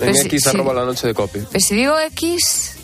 [0.02, 0.48] En Pues sí, X sí.
[0.50, 1.40] arroba la noche de copy.
[1.50, 2.74] Pues si digo X,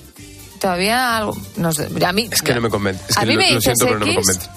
[0.60, 1.36] todavía algo.
[1.56, 3.02] No sé, a mí, Es que no me convence.
[3.08, 4.50] Es A que mí lo, me lo siento, pero no me X, convence.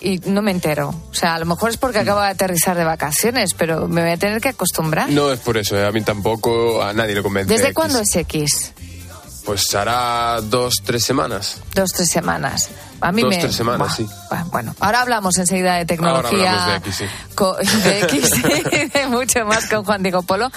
[0.00, 0.88] y no me entero.
[1.10, 4.10] O sea, a lo mejor es porque acabo de aterrizar de vacaciones, pero me voy
[4.12, 5.08] a tener que acostumbrar.
[5.10, 7.48] No es por eso, eh, a mí tampoco, a nadie le convence.
[7.52, 7.74] ¿Desde X.
[7.74, 8.72] cuándo es X?
[9.44, 11.60] Pues hará dos, tres semanas.
[11.74, 12.70] Dos, tres semanas.
[13.00, 13.38] A mí dos, me...
[13.38, 14.06] tres semanas, sí.
[14.50, 16.70] Bueno, ahora hablamos enseguida de tecnología.
[16.70, 17.04] de X, sí.
[17.84, 18.30] de X
[18.72, 20.50] y de mucho más con Juan Diego Polo,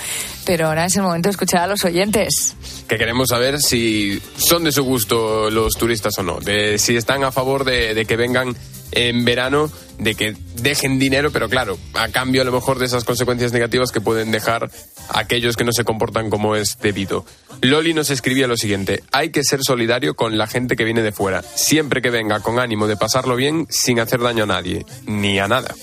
[0.46, 2.56] pero ahora es el momento de escuchar a los oyentes.
[2.88, 6.40] Que queremos saber si son de su gusto los turistas o no.
[6.40, 8.56] De si están a favor de, de que vengan
[8.92, 13.04] en verano, de que dejen dinero, pero claro, a cambio a lo mejor de esas
[13.04, 14.70] consecuencias negativas que pueden dejar
[15.10, 17.26] aquellos que no se comportan como es debido.
[17.62, 21.12] Loli nos escribía lo siguiente, hay que ser solidario con la gente que viene de
[21.12, 25.40] fuera, siempre que venga con ánimo de pasarlo bien sin hacer daño a nadie, ni
[25.40, 25.74] a nada.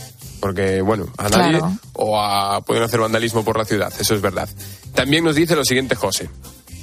[0.40, 1.72] Porque, bueno, a nadie Claro.
[1.94, 4.48] o a, pueden hacer vandalismo por la ciudad, eso es verdad.
[4.94, 6.28] También nos dice lo siguiente José.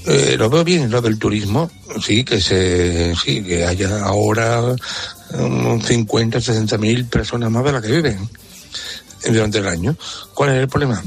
[0.07, 1.69] Eh, lo veo bien lo del turismo,
[2.03, 4.75] sí, que se, sí, que haya ahora
[5.31, 8.29] 50, 60 mil personas más de las que viven
[9.29, 9.95] durante el año.
[10.33, 11.01] ¿Cuál es el problema?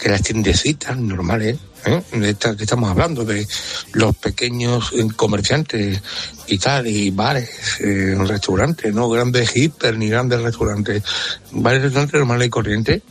[0.00, 2.02] Que las tiendecitas normales, ¿eh?
[2.12, 3.46] de estas que estamos hablando, de
[3.92, 6.00] los pequeños eh, comerciantes
[6.46, 11.02] y tal, y bares, eh, restaurantes, no grandes hiper ni grandes restaurantes,
[11.52, 13.02] bares restaurantes normales y corrientes,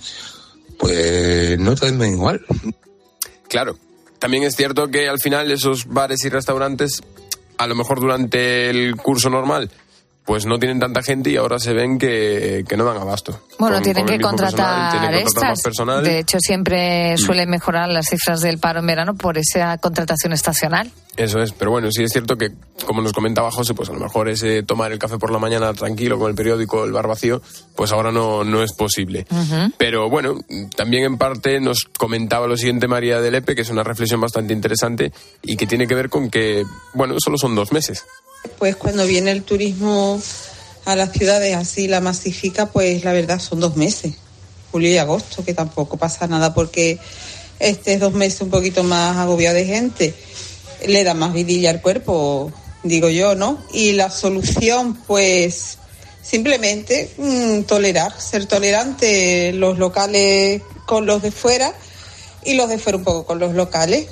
[0.78, 2.42] pues no te venden igual.
[3.48, 3.78] Claro.
[4.20, 7.02] También es cierto que al final esos bares y restaurantes,
[7.58, 9.72] a lo mejor durante el curso normal,
[10.26, 13.40] pues no tienen tanta gente y ahora se ven que, que no dan abasto.
[13.58, 15.50] Bueno, Con- tienen con que mismo personal, contratar tienen que contratar extras.
[15.52, 16.04] más personal.
[16.04, 20.92] De hecho, siempre suelen mejorar las cifras del paro en verano por esa contratación estacional.
[21.18, 22.52] Eso es, pero bueno, sí es cierto que,
[22.86, 25.74] como nos comentaba José, pues a lo mejor ese tomar el café por la mañana
[25.74, 27.42] tranquilo con el periódico, el bar vacío,
[27.76, 29.26] pues ahora no, no es posible.
[29.78, 30.36] Pero bueno,
[30.78, 34.54] también en parte nos comentaba lo siguiente María de Lepe, que es una reflexión bastante
[34.54, 35.12] interesante
[35.42, 36.64] y que tiene que ver con que,
[36.94, 38.06] bueno, solo son dos meses.
[38.58, 40.22] Pues cuando viene el turismo
[40.86, 44.16] a las ciudades así, la masifica, pues la verdad son dos meses,
[44.72, 47.00] julio y agosto, que tampoco pasa nada porque
[47.60, 50.16] este dos meses un poquito más agobiado de gente,
[50.88, 52.52] le da más vidilla al cuerpo,
[52.84, 53.60] digo yo, ¿no?
[53.74, 55.78] Y la solución, pues
[56.22, 61.74] simplemente mm, tolerar, ser tolerante los locales con los de fuera
[62.44, 64.08] y los de fuera un poco con los locales.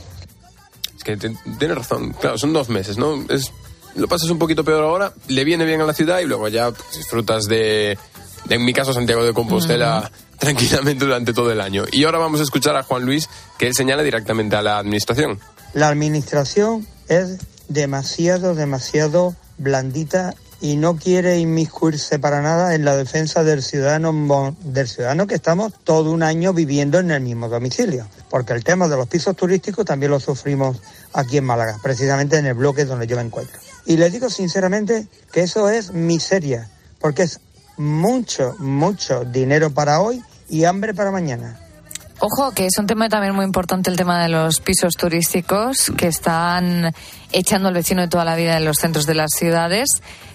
[0.98, 3.26] Es que tienes razón, claro, son dos meses, ¿no?
[3.30, 3.52] Es,
[3.96, 6.72] lo pasas un poquito peor ahora, le viene bien a la ciudad y luego ya
[6.72, 7.98] pues, disfrutas de,
[8.46, 11.86] de, en mi caso, Santiago de Compostela tranquilamente durante todo el año.
[11.92, 15.40] Y ahora vamos a escuchar a Juan Luis, que él señala directamente a la administración.
[15.74, 17.38] La administración es
[17.68, 24.88] demasiado, demasiado blandita y no quiere inmiscuirse para nada en la defensa del ciudadano, del
[24.88, 28.08] ciudadano que estamos todo un año viviendo en el mismo domicilio.
[28.30, 30.82] Porque el tema de los pisos turísticos también lo sufrimos
[31.14, 33.60] aquí en Málaga, precisamente en el bloque donde yo me encuentro.
[33.86, 36.70] Y les digo sinceramente que eso es miseria,
[37.00, 37.40] porque es
[37.78, 41.60] mucho, mucho dinero para hoy y hambre para mañana.
[42.22, 46.08] Ojo, que es un tema también muy importante el tema de los pisos turísticos que
[46.08, 46.94] están
[47.32, 49.88] echando al vecino de toda la vida en los centros de las ciudades.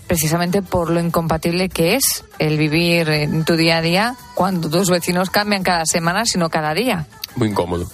[0.06, 4.90] precisamente por lo incompatible que es el vivir en tu día a día cuando tus
[4.90, 7.06] vecinos cambian cada semana, sino cada día.
[7.36, 7.86] Muy incómodo.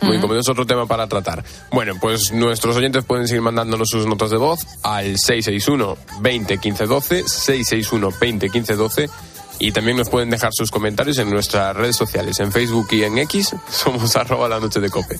[0.00, 1.44] Muy incómodo, es otro tema para tratar.
[1.70, 6.86] Bueno, pues nuestros oyentes pueden seguir mandándonos sus notas de voz al 661 20 15
[6.86, 9.10] 12, 661 20 15 12
[9.58, 13.18] y también nos pueden dejar sus comentarios en nuestras redes sociales, en Facebook y en
[13.18, 15.16] X, somos arroba la noche de cope.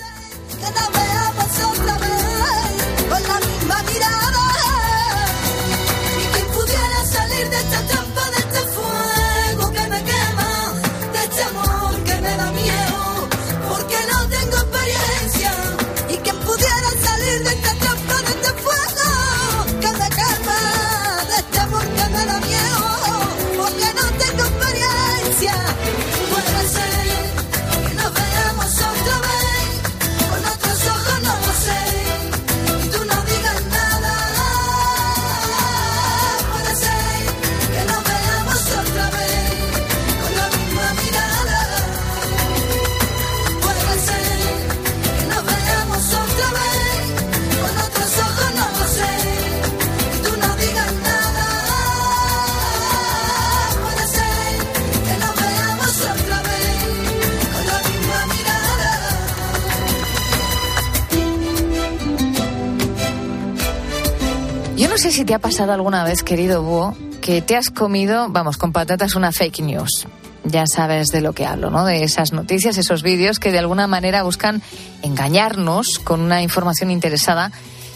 [65.19, 69.17] Si te ha pasado alguna vez, querido Búho, que te has comido, vamos, con patatas
[69.17, 70.07] una fake news.
[70.45, 71.85] Ya sabes de lo que hablo, ¿no?
[71.85, 74.63] De esas noticias, esos vídeos que de alguna manera buscan
[75.03, 77.51] engañarnos con una información interesada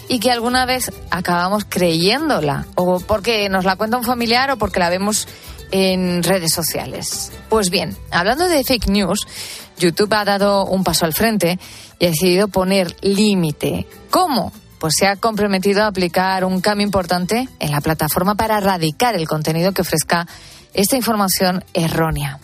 [0.09, 4.81] y que alguna vez acabamos creyéndola, o porque nos la cuenta un familiar o porque
[4.81, 5.25] la vemos
[5.71, 7.31] en redes sociales.
[7.47, 9.25] Pues bien, hablando de fake news,
[9.77, 11.57] YouTube ha dado un paso al frente
[11.99, 13.87] y ha decidido poner límite.
[14.09, 14.51] ¿Cómo?
[14.83, 19.29] Pues se ha comprometido a aplicar un cambio importante en la plataforma para erradicar el
[19.29, 20.27] contenido que ofrezca
[20.73, 22.41] esta información errónea.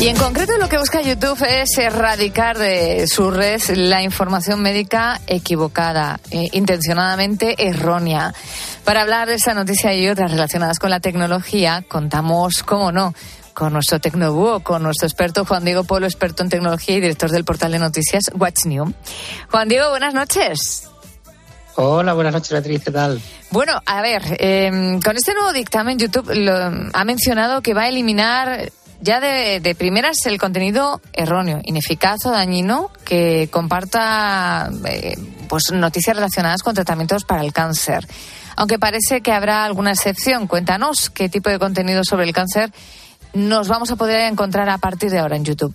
[0.00, 5.20] Y en concreto lo que busca YouTube es erradicar de su red la información médica
[5.26, 8.32] equivocada, eh, intencionadamente errónea.
[8.84, 13.12] Para hablar de esa noticia y otras relacionadas con la tecnología, contamos, cómo no,
[13.52, 17.44] con nuestro tecnobúho, con nuestro experto Juan Diego Polo, experto en tecnología y director del
[17.44, 18.94] portal de noticias Watch New.
[19.50, 20.86] Juan Diego, buenas noches.
[21.76, 23.20] Hola, buenas noches, Beatriz, ¿qué tal?
[23.50, 24.70] Bueno, a ver, eh,
[25.04, 28.70] con este nuevo dictamen YouTube lo- ha mencionado que va a eliminar
[29.00, 35.16] ya de, primeras el contenido erróneo, ineficaz o dañino que comparta eh,
[35.48, 38.06] pues noticias relacionadas con tratamientos para el cáncer.
[38.56, 42.72] Aunque parece que habrá alguna excepción, cuéntanos qué tipo de contenido sobre el cáncer
[43.32, 45.74] nos vamos a poder encontrar a partir de ahora en YouTube.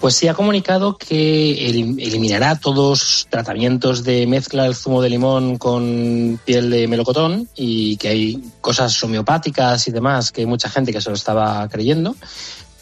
[0.00, 5.56] Pues sí ha comunicado que elim- eliminará todos tratamientos de mezcla del zumo de limón
[5.56, 10.92] con piel de melocotón y que hay cosas homeopáticas y demás que hay mucha gente
[10.92, 12.14] que se lo estaba creyendo,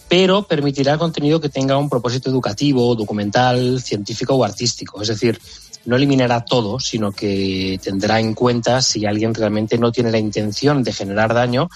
[0.08, 5.00] pero permitirá contenido que tenga un propósito educativo, documental, científico o artístico.
[5.00, 5.40] Es decir,
[5.84, 10.82] no eliminará todo, sino que tendrá en cuenta si alguien realmente no tiene la intención
[10.82, 11.68] de generar daño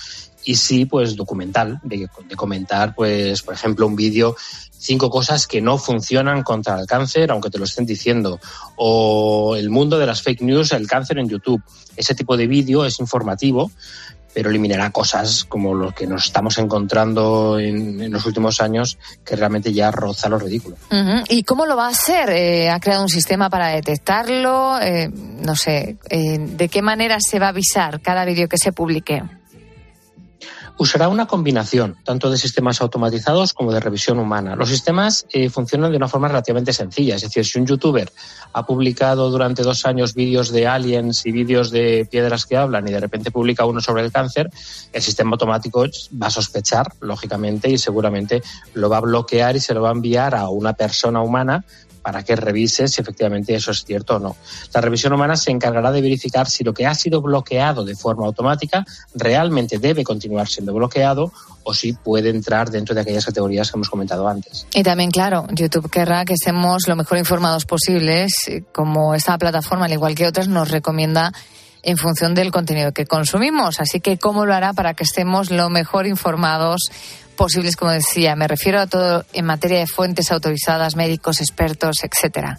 [0.46, 4.36] y sí, pues documental, de, de comentar, pues, por ejemplo, un vídeo
[4.78, 8.38] cinco cosas que no funcionan contra el cáncer, aunque te lo estén diciendo,
[8.76, 11.62] o el mundo de las fake news, el cáncer en YouTube.
[11.96, 13.72] Ese tipo de vídeo es informativo,
[14.32, 19.72] pero eliminará cosas como lo que nos estamos encontrando en, los últimos años, que realmente
[19.72, 20.76] ya roza lo ridículo.
[21.28, 22.30] ¿Y cómo lo va a hacer?
[22.30, 24.78] Eh, ¿Ha creado un sistema para detectarlo?
[24.80, 28.72] Eh, no sé, eh, ¿de qué manera se va a avisar cada vídeo que se
[28.72, 29.22] publique?
[30.78, 34.56] Usará una combinación tanto de sistemas automatizados como de revisión humana.
[34.56, 37.16] Los sistemas eh, funcionan de una forma relativamente sencilla.
[37.16, 38.12] Es decir, si un youtuber
[38.52, 42.92] ha publicado durante dos años vídeos de aliens y vídeos de piedras que hablan y
[42.92, 44.50] de repente publica uno sobre el cáncer,
[44.92, 45.86] el sistema automático
[46.22, 48.42] va a sospechar, lógicamente, y seguramente
[48.74, 51.64] lo va a bloquear y se lo va a enviar a una persona humana
[52.06, 54.36] para que revise si efectivamente eso es cierto o no.
[54.72, 58.26] La revisión humana se encargará de verificar si lo que ha sido bloqueado de forma
[58.26, 61.32] automática realmente debe continuar siendo bloqueado
[61.64, 64.68] o si puede entrar dentro de aquellas categorías que hemos comentado antes.
[64.72, 68.34] Y también, claro, YouTube querrá que estemos lo mejor informados posibles,
[68.70, 71.32] como esta plataforma, al igual que otras, nos recomienda
[71.82, 73.80] en función del contenido que consumimos.
[73.80, 76.82] Así que, ¿cómo lo hará para que estemos lo mejor informados
[77.36, 77.76] posibles?
[77.76, 82.58] Como decía, me refiero a todo en materia de fuentes autorizadas, médicos, expertos, etcétera.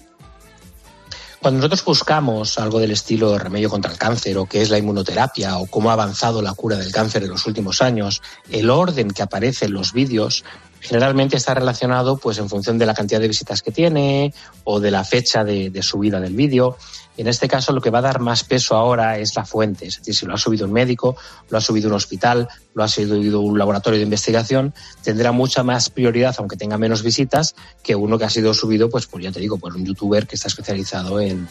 [1.39, 5.57] Cuando nosotros buscamos algo del estilo remedio contra el cáncer o qué es la inmunoterapia
[5.57, 9.21] o cómo ha avanzado la cura del cáncer en los últimos años, el orden que
[9.21, 10.43] aparece en los vídeos
[10.79, 14.91] generalmente está relacionado pues en función de la cantidad de visitas que tiene o de
[14.91, 16.77] la fecha de, subida del vídeo.
[17.17, 19.97] En este caso lo que va a dar más peso ahora es la fuente, es
[19.97, 21.17] decir, si lo ha subido un médico,
[21.49, 25.89] lo ha subido un hospital, lo ha subido un laboratorio de investigación, tendrá mucha más
[25.89, 29.39] prioridad, aunque tenga menos visitas, que uno que ha sido subido, pues, pues ya te
[29.39, 31.47] digo, por un youtuber que está especializado en,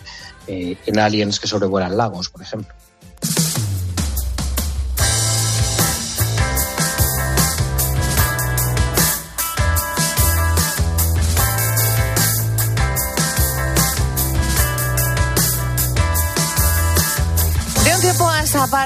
[0.46, 2.72] eh, en aliens que sobrevuelan lagos, por ejemplo.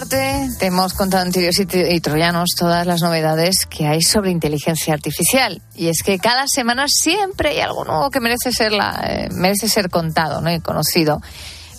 [0.01, 4.95] Parte, te hemos contado en Tirios y, Troyanos todas las novedades que hay sobre inteligencia
[4.95, 5.61] artificial.
[5.75, 9.69] Y es que cada semana siempre hay algo nuevo que merece ser, la, eh, merece
[9.69, 10.51] ser contado ¿no?
[10.51, 11.21] y conocido.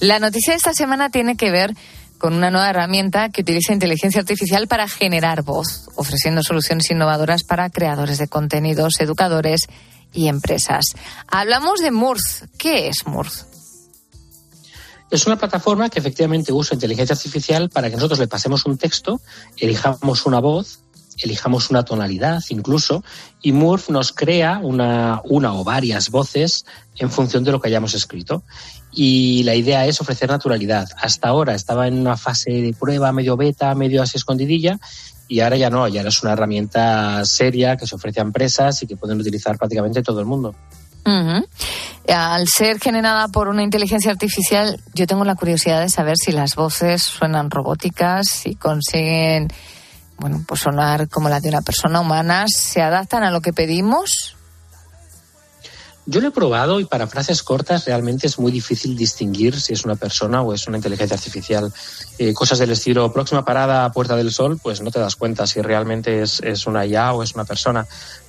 [0.01, 1.74] La noticia de esta semana tiene que ver
[2.19, 7.72] con una nueva herramienta que utiliza inteligencia artificial para generar voz, ofreciendo soluciones innovadoras para
[7.72, 9.61] creadores de contenidos, educadores
[10.13, 10.86] y empresas.
[11.28, 12.45] Hablamos de Murz.
[12.59, 13.47] ¿Qué es Murz?
[15.12, 19.20] Es una plataforma que efectivamente usa inteligencia artificial para que nosotros le pasemos un texto,
[19.57, 20.80] elijamos una voz,
[21.18, 23.03] elijamos una tonalidad incluso,
[23.41, 26.66] y Murph nos crea una, una o varias voces
[26.97, 28.43] en función de lo que hayamos escrito.
[28.93, 30.88] Y la idea es ofrecer naturalidad.
[30.97, 34.80] Hasta ahora estaba en una fase de prueba, medio beta, medio así escondidilla,
[35.28, 38.88] y ahora ya no, ya es una herramienta seria que se ofrece a empresas y
[38.88, 40.55] que pueden utilizar prácticamente todo el mundo.
[42.08, 46.56] Al ser generada por una inteligencia artificial, yo tengo la curiosidad de saber si las
[46.56, 49.47] voces suenan robóticas, si consiguen,
[50.18, 54.36] bueno, pues sonar como las de una persona humana, se adaptan a lo que pedimos.
[56.08, 59.86] Yo lo he probado y para frases cortas realmente es muy difícil distinguir si es
[59.86, 61.72] una persona o es una inteligencia artificial.
[62.18, 65.62] Eh, cosas del estilo próxima parada Puerta del Sol, pues no te das cuenta si
[65.62, 67.86] realmente es, es una IA o es una persona.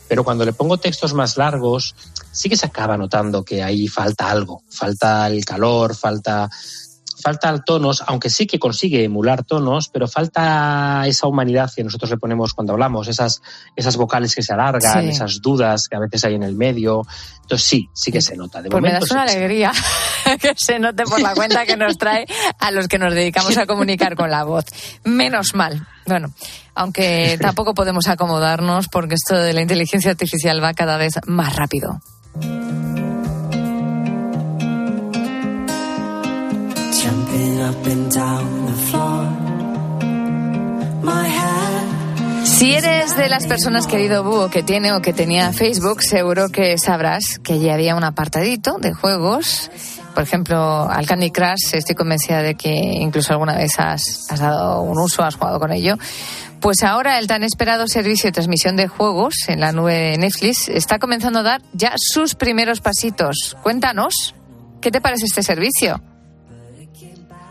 [0.07, 1.95] Pero cuando le pongo textos más largos,
[2.33, 4.63] sí que se acaba notando que ahí falta algo.
[4.69, 6.49] Falta el calor, falta,
[7.23, 12.17] falta tonos, aunque sí que consigue emular tonos, pero falta esa humanidad que nosotros le
[12.17, 13.41] ponemos cuando hablamos, esas,
[13.77, 15.11] esas vocales que se alargan, Sí.
[15.11, 17.03] esas dudas que a veces hay en el medio.
[17.43, 18.61] Entonces sí, sí que se nota.
[18.61, 19.73] De Pues me das una sí que se alegría
[20.41, 22.27] que se note por la cuenta que nos trae
[22.59, 24.65] a los que nos dedicamos a comunicar con la voz.
[25.05, 25.87] Menos mal.
[26.07, 26.33] Bueno,
[26.75, 32.01] aunque tampoco podemos acomodarnos porque esto de la inteligencia artificial va cada vez más rápido.
[42.45, 46.79] Si eres de las personas, querido Búho, que tiene o que tenía Facebook, seguro que
[46.79, 49.71] sabrás que allí había un apartadito de juegos.
[50.15, 54.83] Por ejemplo, al Candy Crush, estoy convencida de que incluso alguna vez has, has dado
[54.83, 55.97] un uso, has jugado con ello.
[56.63, 60.69] Pues ahora el tan esperado servicio de transmisión de juegos en la nube de Netflix
[60.69, 63.57] está comenzando a dar ya sus primeros pasitos.
[63.65, 64.35] Cuéntanos,
[64.81, 66.01] ¿qué te parece este servicio?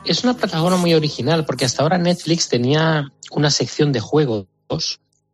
[0.06, 4.48] Es una plataforma muy original porque hasta ahora Netflix tenía una sección de juegos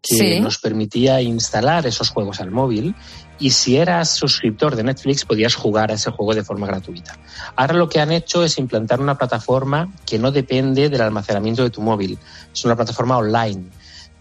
[0.01, 0.39] que Sí.
[0.39, 2.95] nos permitía instalar esos juegos al móvil
[3.39, 7.17] y si eras suscriptor de Netflix podías jugar a ese juego de forma gratuita.
[7.55, 11.69] Ahora lo que han hecho es implantar una plataforma que no depende del almacenamiento de
[11.69, 12.17] tu móvil.
[12.53, 13.69] Es una plataforma online.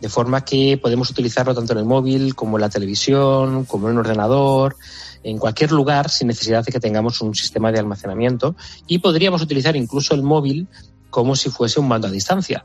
[0.01, 3.95] De forma que podemos utilizarlo tanto en el móvil como en la televisión, como en
[3.95, 4.77] un ordenador,
[5.23, 8.55] en cualquier lugar sin necesidad de que tengamos un sistema de almacenamiento
[8.87, 10.69] y podríamos utilizar incluso el móvil
[11.09, 12.65] como si fuese un mando a distancia.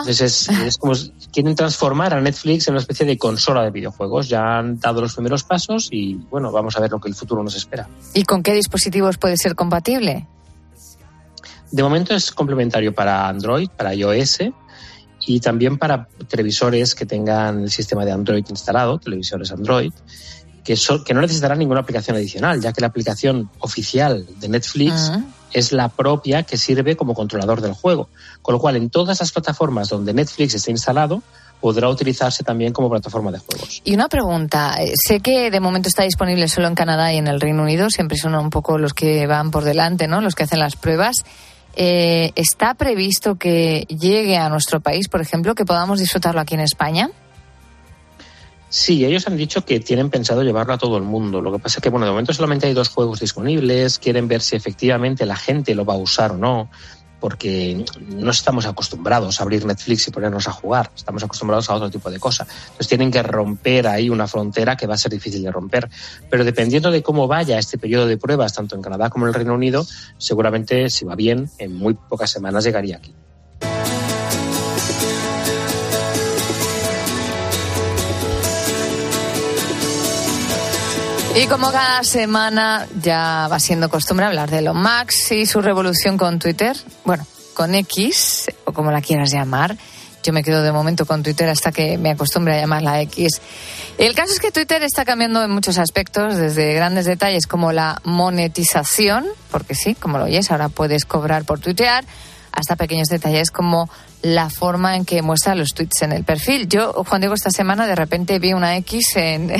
[0.00, 0.94] Entonces es, es como
[1.32, 4.28] quieren transformar a Netflix en una especie de consola de videojuegos.
[4.28, 7.42] Ya han dado los primeros pasos y bueno, vamos a ver lo que el futuro
[7.42, 7.88] nos espera.
[8.14, 10.26] ¿Y con qué dispositivos puede ser compatible?
[11.70, 14.38] De momento es complementario para Android, para iOS
[15.26, 19.92] y también para televisores que tengan el sistema de Android instalado, televisores Android,
[20.62, 25.10] que, so- que no necesitarán ninguna aplicación adicional, ya que la aplicación oficial de Netflix
[25.12, 25.22] Ah.
[25.54, 28.08] Es la propia que sirve como controlador del juego.
[28.42, 31.22] Con lo cual, en todas las plataformas donde Netflix esté instalado,
[31.60, 33.80] podrá utilizarse también como plataforma de juegos.
[33.84, 37.26] Y una pregunta, eh, sé que de momento está disponible solo en Canadá y en
[37.26, 40.20] el Reino Unido, siempre son un poco los que van por delante, ¿no?
[40.20, 41.24] Los que hacen las pruebas.
[41.76, 46.60] Eh, ¿Está previsto que llegue a nuestro país, por ejemplo, que podamos disfrutarlo aquí en
[46.60, 47.10] España?
[48.76, 51.40] Sí, ellos han dicho que tienen pensado llevarlo a todo el mundo.
[51.40, 54.00] Lo que pasa es que, bueno, de momento solamente hay dos juegos disponibles.
[54.00, 56.68] Quieren ver si efectivamente la gente lo va a usar o no.
[57.24, 61.90] porque no estamos acostumbrados a abrir Netflix y ponernos a jugar, estamos acostumbrados a otro
[61.90, 62.46] tipo de cosas.
[62.46, 65.88] Entonces tienen que romper ahí una frontera que va a ser difícil de romper.
[66.28, 69.34] Pero dependiendo de cómo vaya este periodo de pruebas, tanto en Canadá como en el
[69.36, 69.86] Reino Unido,
[70.18, 73.14] seguramente, si va bien, en muy pocas semanas llegaría aquí.
[81.36, 86.16] Y como cada semana ya va siendo costumbre hablar de Elon Musk y su revolución
[86.16, 89.76] con Twitter, bueno, con X, o como la quieras llamar.
[90.22, 93.40] Yo me quedo de momento con Twitter hasta que me acostumbre a llamarla X.
[93.98, 98.00] El caso es que Twitter está cambiando en muchos aspectos, desde grandes detalles como la
[98.04, 102.04] monetización, porque sí, como lo oyes, ahora puedes cobrar por tuitear,
[102.52, 103.90] hasta pequeños detalles como
[104.24, 106.66] la forma en que muestra los tweets en el perfil.
[106.66, 109.52] Yo, Juan Diego, esta semana de repente vi una X en,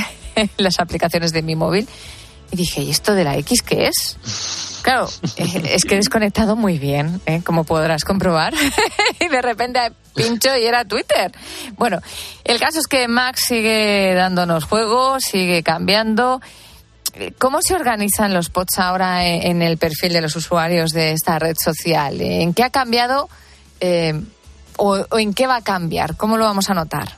[0.57, 1.87] las aplicaciones de mi móvil
[2.51, 4.17] y dije, ¿y esto de la X qué es?
[4.83, 7.43] Claro, eh, es que he desconectado muy bien, ¿eh?
[7.45, 8.55] como podrás comprobar.
[9.21, 9.81] y de repente
[10.15, 11.33] pincho y era Twitter.
[11.77, 12.01] Bueno,
[12.45, 16.41] el caso es que Max sigue dándonos juego, sigue cambiando.
[17.39, 21.39] ¿Cómo se organizan los pods ahora en en el perfil de los usuarios de esta
[21.39, 22.21] red social?
[22.21, 23.29] ¿En qué ha cambiado
[23.81, 24.21] eh,
[24.77, 26.17] o, o en qué va a cambiar?
[26.17, 27.17] ¿Cómo lo vamos a notar?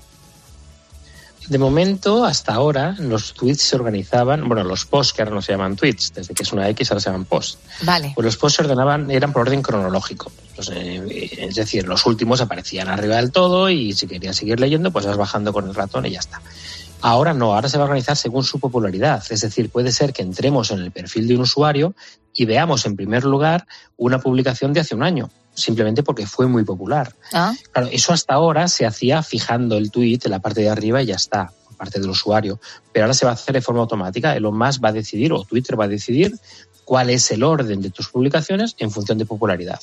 [1.49, 5.53] De momento, hasta ahora, los tweets se organizaban, bueno, los posts que ahora no se
[5.53, 7.59] llaman tweets, desde que es una X ahora se llaman posts.
[7.83, 8.13] Vale.
[8.17, 10.33] Pues los posts se ordenaban, eran por orden cronológico.
[10.57, 14.91] Pues, eh, es decir, los últimos aparecían arriba del todo y si querías seguir leyendo,
[14.91, 16.41] pues vas bajando con el ratón y ya está.
[17.07, 19.23] Ahora no, ahora se va a organizar según su popularidad.
[19.31, 21.95] Es decir, puede ser que entremos en el perfil de un usuario
[22.33, 23.65] y veamos en primer lugar
[23.97, 27.15] una publicación de hace un año, simplemente porque fue muy popular.
[27.33, 31.01] Ah, Claro, eso hasta ahora se hacía fijando el tweet en la parte de arriba
[31.01, 32.59] y ya está, por parte del usuario.
[32.93, 34.35] Pero ahora se va a hacer de forma automática.
[34.35, 36.37] Elon Musk va a decidir, o Twitter va a decidir,
[36.85, 39.79] cuál es el orden de tus publicaciones en función de popularidad.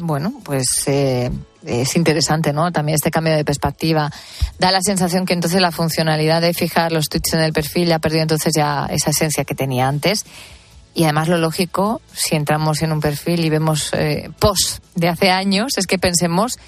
[0.00, 1.28] Bueno, pues eh,
[1.66, 2.70] es interesante, ¿no?
[2.70, 4.12] También este cambio de perspectiva.
[4.56, 7.96] Da la sensación que entonces la funcionalidad de fijar los tweets en el perfil ya
[7.96, 10.24] ha perdido entonces ya esa esencia que tenía antes.
[10.94, 15.30] Y además lo lógico, si entramos en un perfil y vemos eh, posts de hace
[15.30, 16.58] años, es que pensemos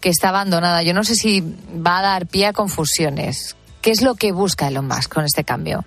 [0.00, 0.84] que está abandonada.
[0.84, 3.56] Yo no sé si va a dar pie a confusiones.
[3.82, 5.84] ¿Qué es lo que busca Elon Musk con este cambio?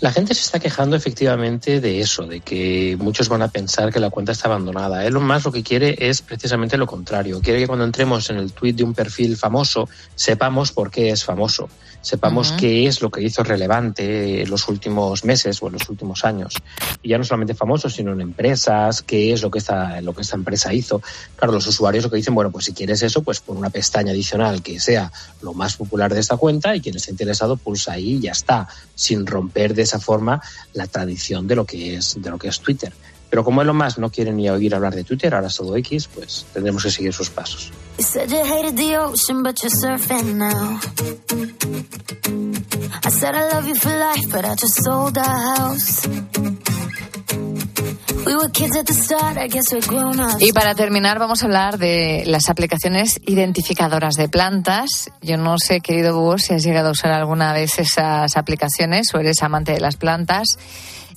[0.00, 3.98] La gente se está quejando efectivamente de eso, de que muchos van a pensar que
[3.98, 5.04] la cuenta está abandonada.
[5.04, 7.40] Elon Musk lo que quiere es precisamente lo contrario.
[7.40, 11.24] Quiere que cuando entremos en el tweet de un perfil famoso sepamos por qué es
[11.24, 11.68] famoso,
[12.00, 16.24] sepamos qué es lo que hizo relevante en los últimos meses o en los últimos
[16.24, 16.54] años.
[17.02, 20.22] Y ya no solamente famosos, sino en empresas, qué es lo que esta, lo que
[20.22, 21.02] esta empresa hizo.
[21.36, 24.12] Claro, los usuarios lo que dicen, bueno, pues si quieres eso, pues pon una pestaña
[24.12, 28.14] adicional que sea lo más popular de esta cuenta y quien esté interesado pulsa ahí
[28.14, 30.40] y ya está, sin romper de esa forma
[30.72, 32.92] la tradición de lo que es, de lo que es Twitter.
[33.30, 36.08] Pero como Elon Musk no quiere ni oír hablar de Twitter, ahora es todo X,
[36.08, 37.70] pues tendremos que seguir sus pasos.
[37.98, 40.80] You said you hated the ocean, but you're surfing now.
[43.04, 46.08] I said I love you for life, but I just sold our house.
[48.26, 50.42] We were kids at the start, I guess we're grown ups.
[50.42, 55.10] Y para terminar vamos a hablar de las aplicaciones identificadoras de plantas.
[55.22, 59.18] Yo no sé, querido Búho, si has llegado a usar alguna vez esas aplicaciones o
[59.18, 60.58] eres amante de las plantas.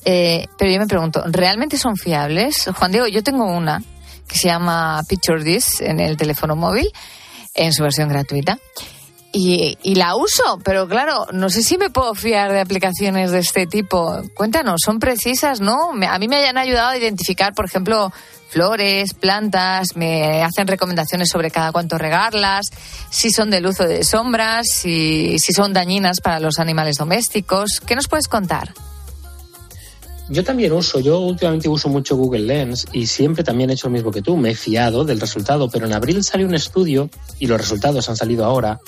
[0.06, 2.70] Eh, pero yo me pregunto, ¿realmente son fiables?
[2.76, 3.82] Juan Diego, yo tengo una
[4.28, 6.90] que se llama Picture This en el teléfono móvil,
[7.54, 8.58] en su versión gratuita.
[9.34, 13.66] Y, la uso, pero claro, no sé si me puedo fiar de aplicaciones de este
[13.66, 14.22] tipo.
[14.34, 15.92] Cuéntanos, ¿son precisas, no?
[15.92, 18.12] A mí me han ayudado a identificar, por ejemplo,
[18.50, 22.66] flores, plantas, me hacen recomendaciones sobre cada cuánto regarlas,
[23.10, 27.80] si son de luz o de sombras, si, si son dañinas para los animales domésticos.
[27.86, 28.74] ¿Qué nos puedes contar?
[30.32, 33.92] Yo también uso, yo últimamente uso mucho Google Lens y siempre también he hecho lo
[33.92, 37.48] mismo que tú, me he fiado del resultado, pero en abril salió un estudio y
[37.48, 38.80] los resultados han salido ahora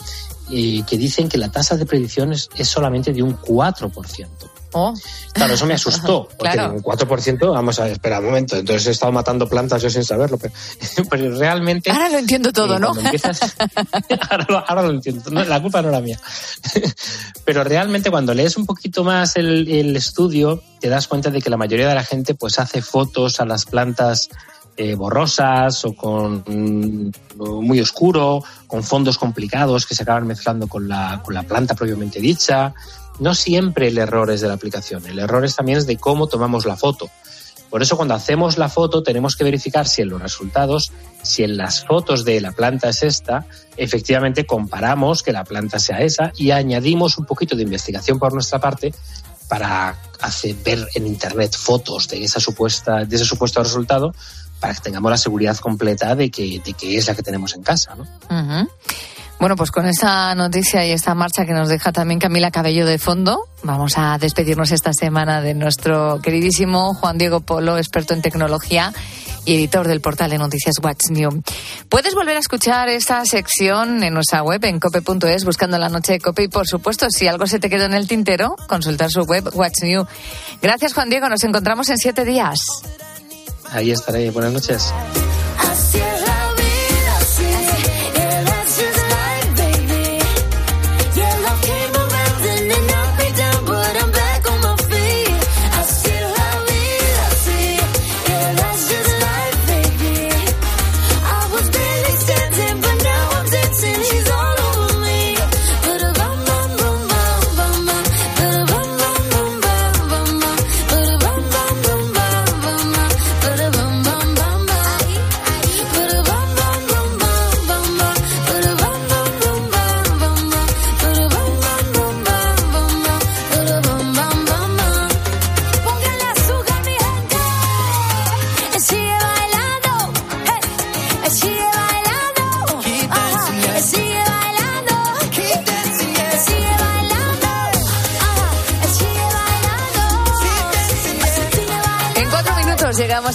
[0.50, 4.53] y que dicen que la tasa de predicción es, es solamente de un 4%.
[4.74, 4.94] Oh.
[5.34, 6.74] Claro, eso me asustó, porque Claro.
[6.74, 10.38] un 4%, vamos a esperar un momento, entonces he estado matando plantas yo sin saberlo,
[10.38, 10.54] pero,
[11.10, 11.90] pero realmente...
[11.92, 12.94] Ahora lo entiendo todo, eh, ¿no?
[12.96, 13.40] empiezas-
[14.30, 16.20] ahora, lo, ahora lo entiendo, no, la culpa no era mía.
[17.46, 21.50] Pero realmente cuando lees un poquito más el, el estudio, te das cuenta de que
[21.50, 24.30] la mayoría de la gente pues hace fotos a las plantas
[24.78, 30.88] eh, borrosas o con mm, muy oscuro, con fondos complicados que se acaban mezclando con
[30.88, 32.74] la, con la planta propiamente dicha.
[33.20, 36.28] No siempre el error es de la aplicación, el error es también es de cómo
[36.28, 37.10] tomamos la foto.
[37.70, 40.92] Por eso cuando hacemos la foto tenemos que verificar si en los resultados,
[41.24, 43.48] si en las fotos de la planta es esta,
[43.78, 48.60] efectivamente comparamos que la planta sea esa y añadimos un poquito de investigación por nuestra
[48.60, 48.94] parte
[49.48, 54.14] para hacer ver en internet fotos de esa supuesta, de ese supuesto resultado,
[54.60, 57.64] para que tengamos la seguridad completa de que, de que es la que tenemos en
[57.64, 58.08] casa, ¿no?
[59.44, 62.98] Bueno, pues con esta noticia y esta marcha que nos deja también Camila Cabello de
[62.98, 68.94] fondo, vamos a despedirnos esta semana de nuestro queridísimo Juan Diego Polo, experto en tecnología
[69.44, 71.44] y editor del portal de noticias What's New.
[71.90, 76.20] Puedes volver a escuchar esta sección en nuestra web en cope.es buscando la noche de
[76.22, 79.50] cope y por supuesto si algo se te quedó en el tintero, consultar su web
[79.54, 80.06] What's New.
[80.62, 82.60] Gracias Juan Diego, nos encontramos en siete días.
[83.72, 84.32] Ahí estaré.
[84.32, 84.94] Buenas noches.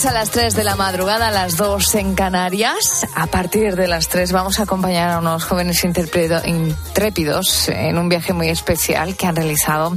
[0.05, 3.05] A las 3 de la madrugada, a las 2 en Canarias.
[3.17, 8.33] A partir de las 3 vamos a acompañar a unos jóvenes intrépidos en un viaje
[8.33, 9.97] muy especial que han realizado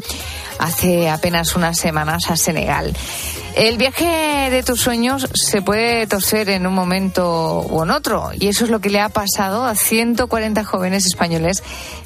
[0.57, 2.95] hace apenas unas semanas a Senegal.
[3.55, 8.47] El viaje de tus sueños se puede torcer en un momento o en otro, y
[8.47, 11.61] eso es lo que le ha pasado a 140 jóvenes españoles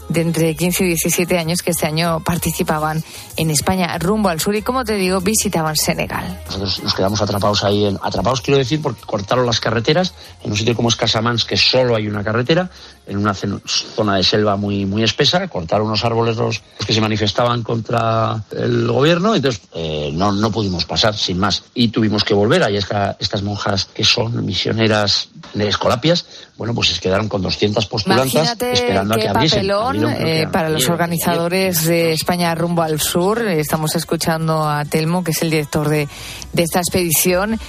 [0.09, 3.03] de entre 15 y 17 años que este año participaban
[3.37, 6.39] en España rumbo al sur y, como te digo, visitaban Senegal.
[6.45, 10.57] Nosotros nos quedamos atrapados ahí, en, atrapados quiero decir porque cortaron las carreteras en un
[10.57, 12.69] sitio como es Casamans que solo hay una carretera,
[13.07, 17.61] en una zona de selva muy, muy espesa, cortaron unos árboles los, que se manifestaban
[17.63, 22.63] contra el gobierno, entonces eh, no, no pudimos pasar sin más y tuvimos que volver.
[22.63, 26.25] Ahí esta- estas monjas que son misioneras de Escolapias,
[26.57, 29.67] bueno, pues se quedaron con 200 postulantes Imagínate esperando a que abriesen.
[29.67, 33.41] papelón eh, para los organizadores de España rumbo al sur.
[33.41, 36.07] Estamos escuchando a Telmo, que es el director de,
[36.53, 37.59] de esta expedición,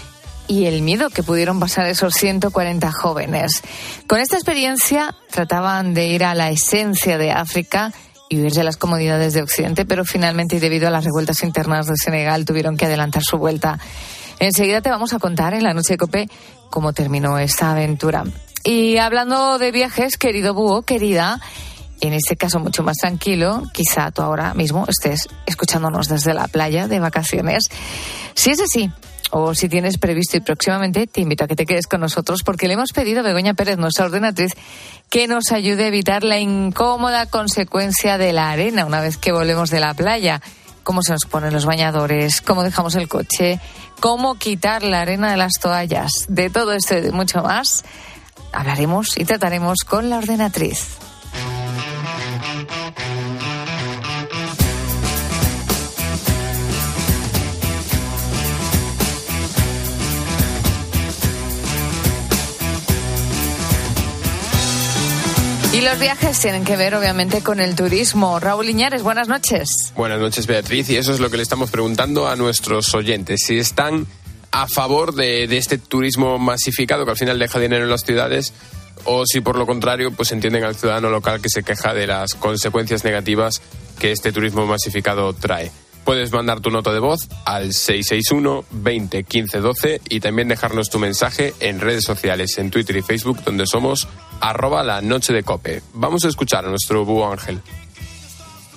[0.47, 3.62] y el miedo que pudieron pasar esos 140 jóvenes.
[4.07, 7.93] Con esta experiencia trataban de ir a la esencia de África
[8.28, 11.95] y huir de las comodidades de Occidente, pero finalmente, debido a las revueltas internas de
[11.97, 13.80] Senegal, tuvieron que adelantar su vuelta.
[14.39, 16.28] Enseguida te vamos a contar en la noche de Cope
[16.70, 18.24] cómo terminó esta aventura.
[18.69, 21.41] Y hablando de viajes, querido búho, querida,
[22.01, 26.89] en este caso mucho más tranquilo, quizá tú ahora mismo estés escuchándonos desde la playa
[26.89, 27.71] de vacaciones.
[28.35, 28.91] Si es así,
[29.31, 32.67] o si tienes previsto y próximamente, te invito a que te quedes con nosotros porque
[32.67, 34.51] le hemos pedido a Begoña Pérez, nuestra ordenatriz,
[35.11, 39.71] que nos ayude a evitar la incómoda consecuencia de la arena una vez que volvemos
[39.71, 40.43] de la playa.
[40.83, 43.61] Cómo se nos ponen los bañadores, cómo dejamos el coche,
[44.01, 46.11] cómo quitar la arena de las toallas.
[46.27, 47.85] De todo esto y mucho más
[48.53, 50.99] hablaremos y trataremos con la ordenatriz.
[65.77, 68.41] Y los viajes tienen que ver, obviamente, con el turismo.
[68.41, 69.93] Raúl Iñares, buenas noches.
[69.95, 70.89] Buenas noches, Beatriz.
[70.89, 73.43] Y eso es lo que le estamos preguntando a nuestros oyentes.
[73.47, 74.07] Si están
[74.57, 78.55] a favor de, de este turismo masificado que al final deja dinero en las ciudades
[79.05, 82.35] o si por lo contrario pues entienden al ciudadano local que se queja de las
[82.35, 83.61] consecuencias negativas
[83.99, 85.71] que este turismo masificado trae.
[86.07, 90.99] Puedes mandar tu nota de voz al 661 20 15 12 y también dejarnos tu
[90.99, 94.09] mensaje en redes sociales, en Twitter y Facebook, donde somos
[94.41, 95.83] arroba la noche de cope.
[95.93, 97.61] Vamos a escuchar a nuestro búho Ángel.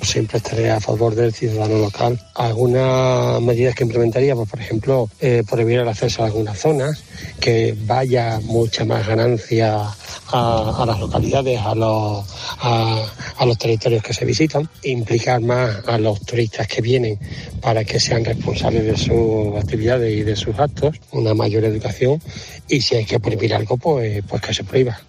[0.01, 2.19] Siempre estaré a favor del ciudadano local.
[2.35, 7.03] Algunas medidas que implementaría, pues, por ejemplo, eh, prohibir el acceso a algunas zonas,
[7.39, 9.93] que vaya mucha más ganancia
[10.31, 12.25] a, las localidades, a los,
[12.61, 17.19] a los territorios que se visitan, implicar más a los turistas que vienen
[17.61, 22.21] para que sean responsables de sus actividades y de sus actos, una mayor educación
[22.67, 24.99] y si hay que prohibir algo, pues, pues que se prohíba.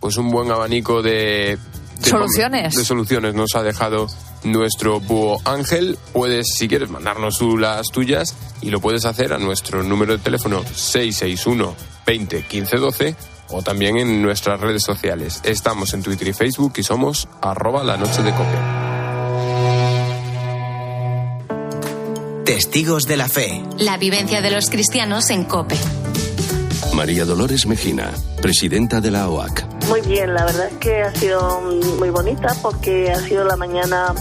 [0.00, 1.58] pues un buen abanico de,
[1.98, 2.74] de Soluciones.
[2.74, 4.06] de soluciones nos ha dejado
[4.44, 5.98] nuestro búho Ángel.
[6.12, 10.22] Puedes, si quieres, mandarnos tú las tuyas y lo puedes hacer a nuestro número de
[10.22, 11.74] teléfono 661
[12.06, 13.16] 20 15 12
[13.50, 15.40] o también en nuestras redes sociales.
[15.44, 18.84] Estamos en Twitter y Facebook y somos arroba la noche de copia.
[22.44, 23.62] Testigos de la Fe.
[23.78, 25.76] La vivencia de los cristianos en COPE.
[26.98, 29.64] María Dolores Mejina, presidenta de la OAC.
[29.86, 34.12] Muy bien, la verdad es que ha sido muy bonita porque ha sido la mañana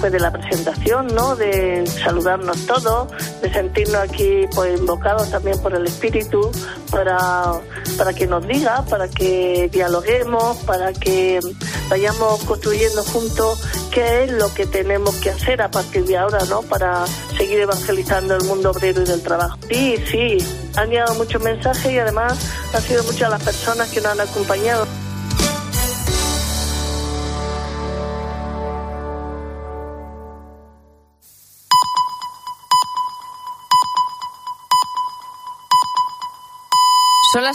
[0.00, 1.34] pues de la presentación, ¿no?
[1.34, 3.08] De saludarnos todos,
[3.40, 6.50] de sentirnos aquí pues invocados también por el Espíritu
[6.90, 7.54] para,
[7.96, 11.40] para que nos diga, para que dialoguemos, para que
[11.88, 16.60] vayamos construyendo juntos qué es lo que tenemos que hacer a partir de ahora, ¿no?
[16.60, 17.06] Para
[17.36, 19.58] seguir evangelizando el mundo obrero y del trabajo.
[19.70, 20.38] Sí, sí,
[20.76, 24.86] han llegado muchos mensajes y además han sido muchas las personas que nos han acompañado.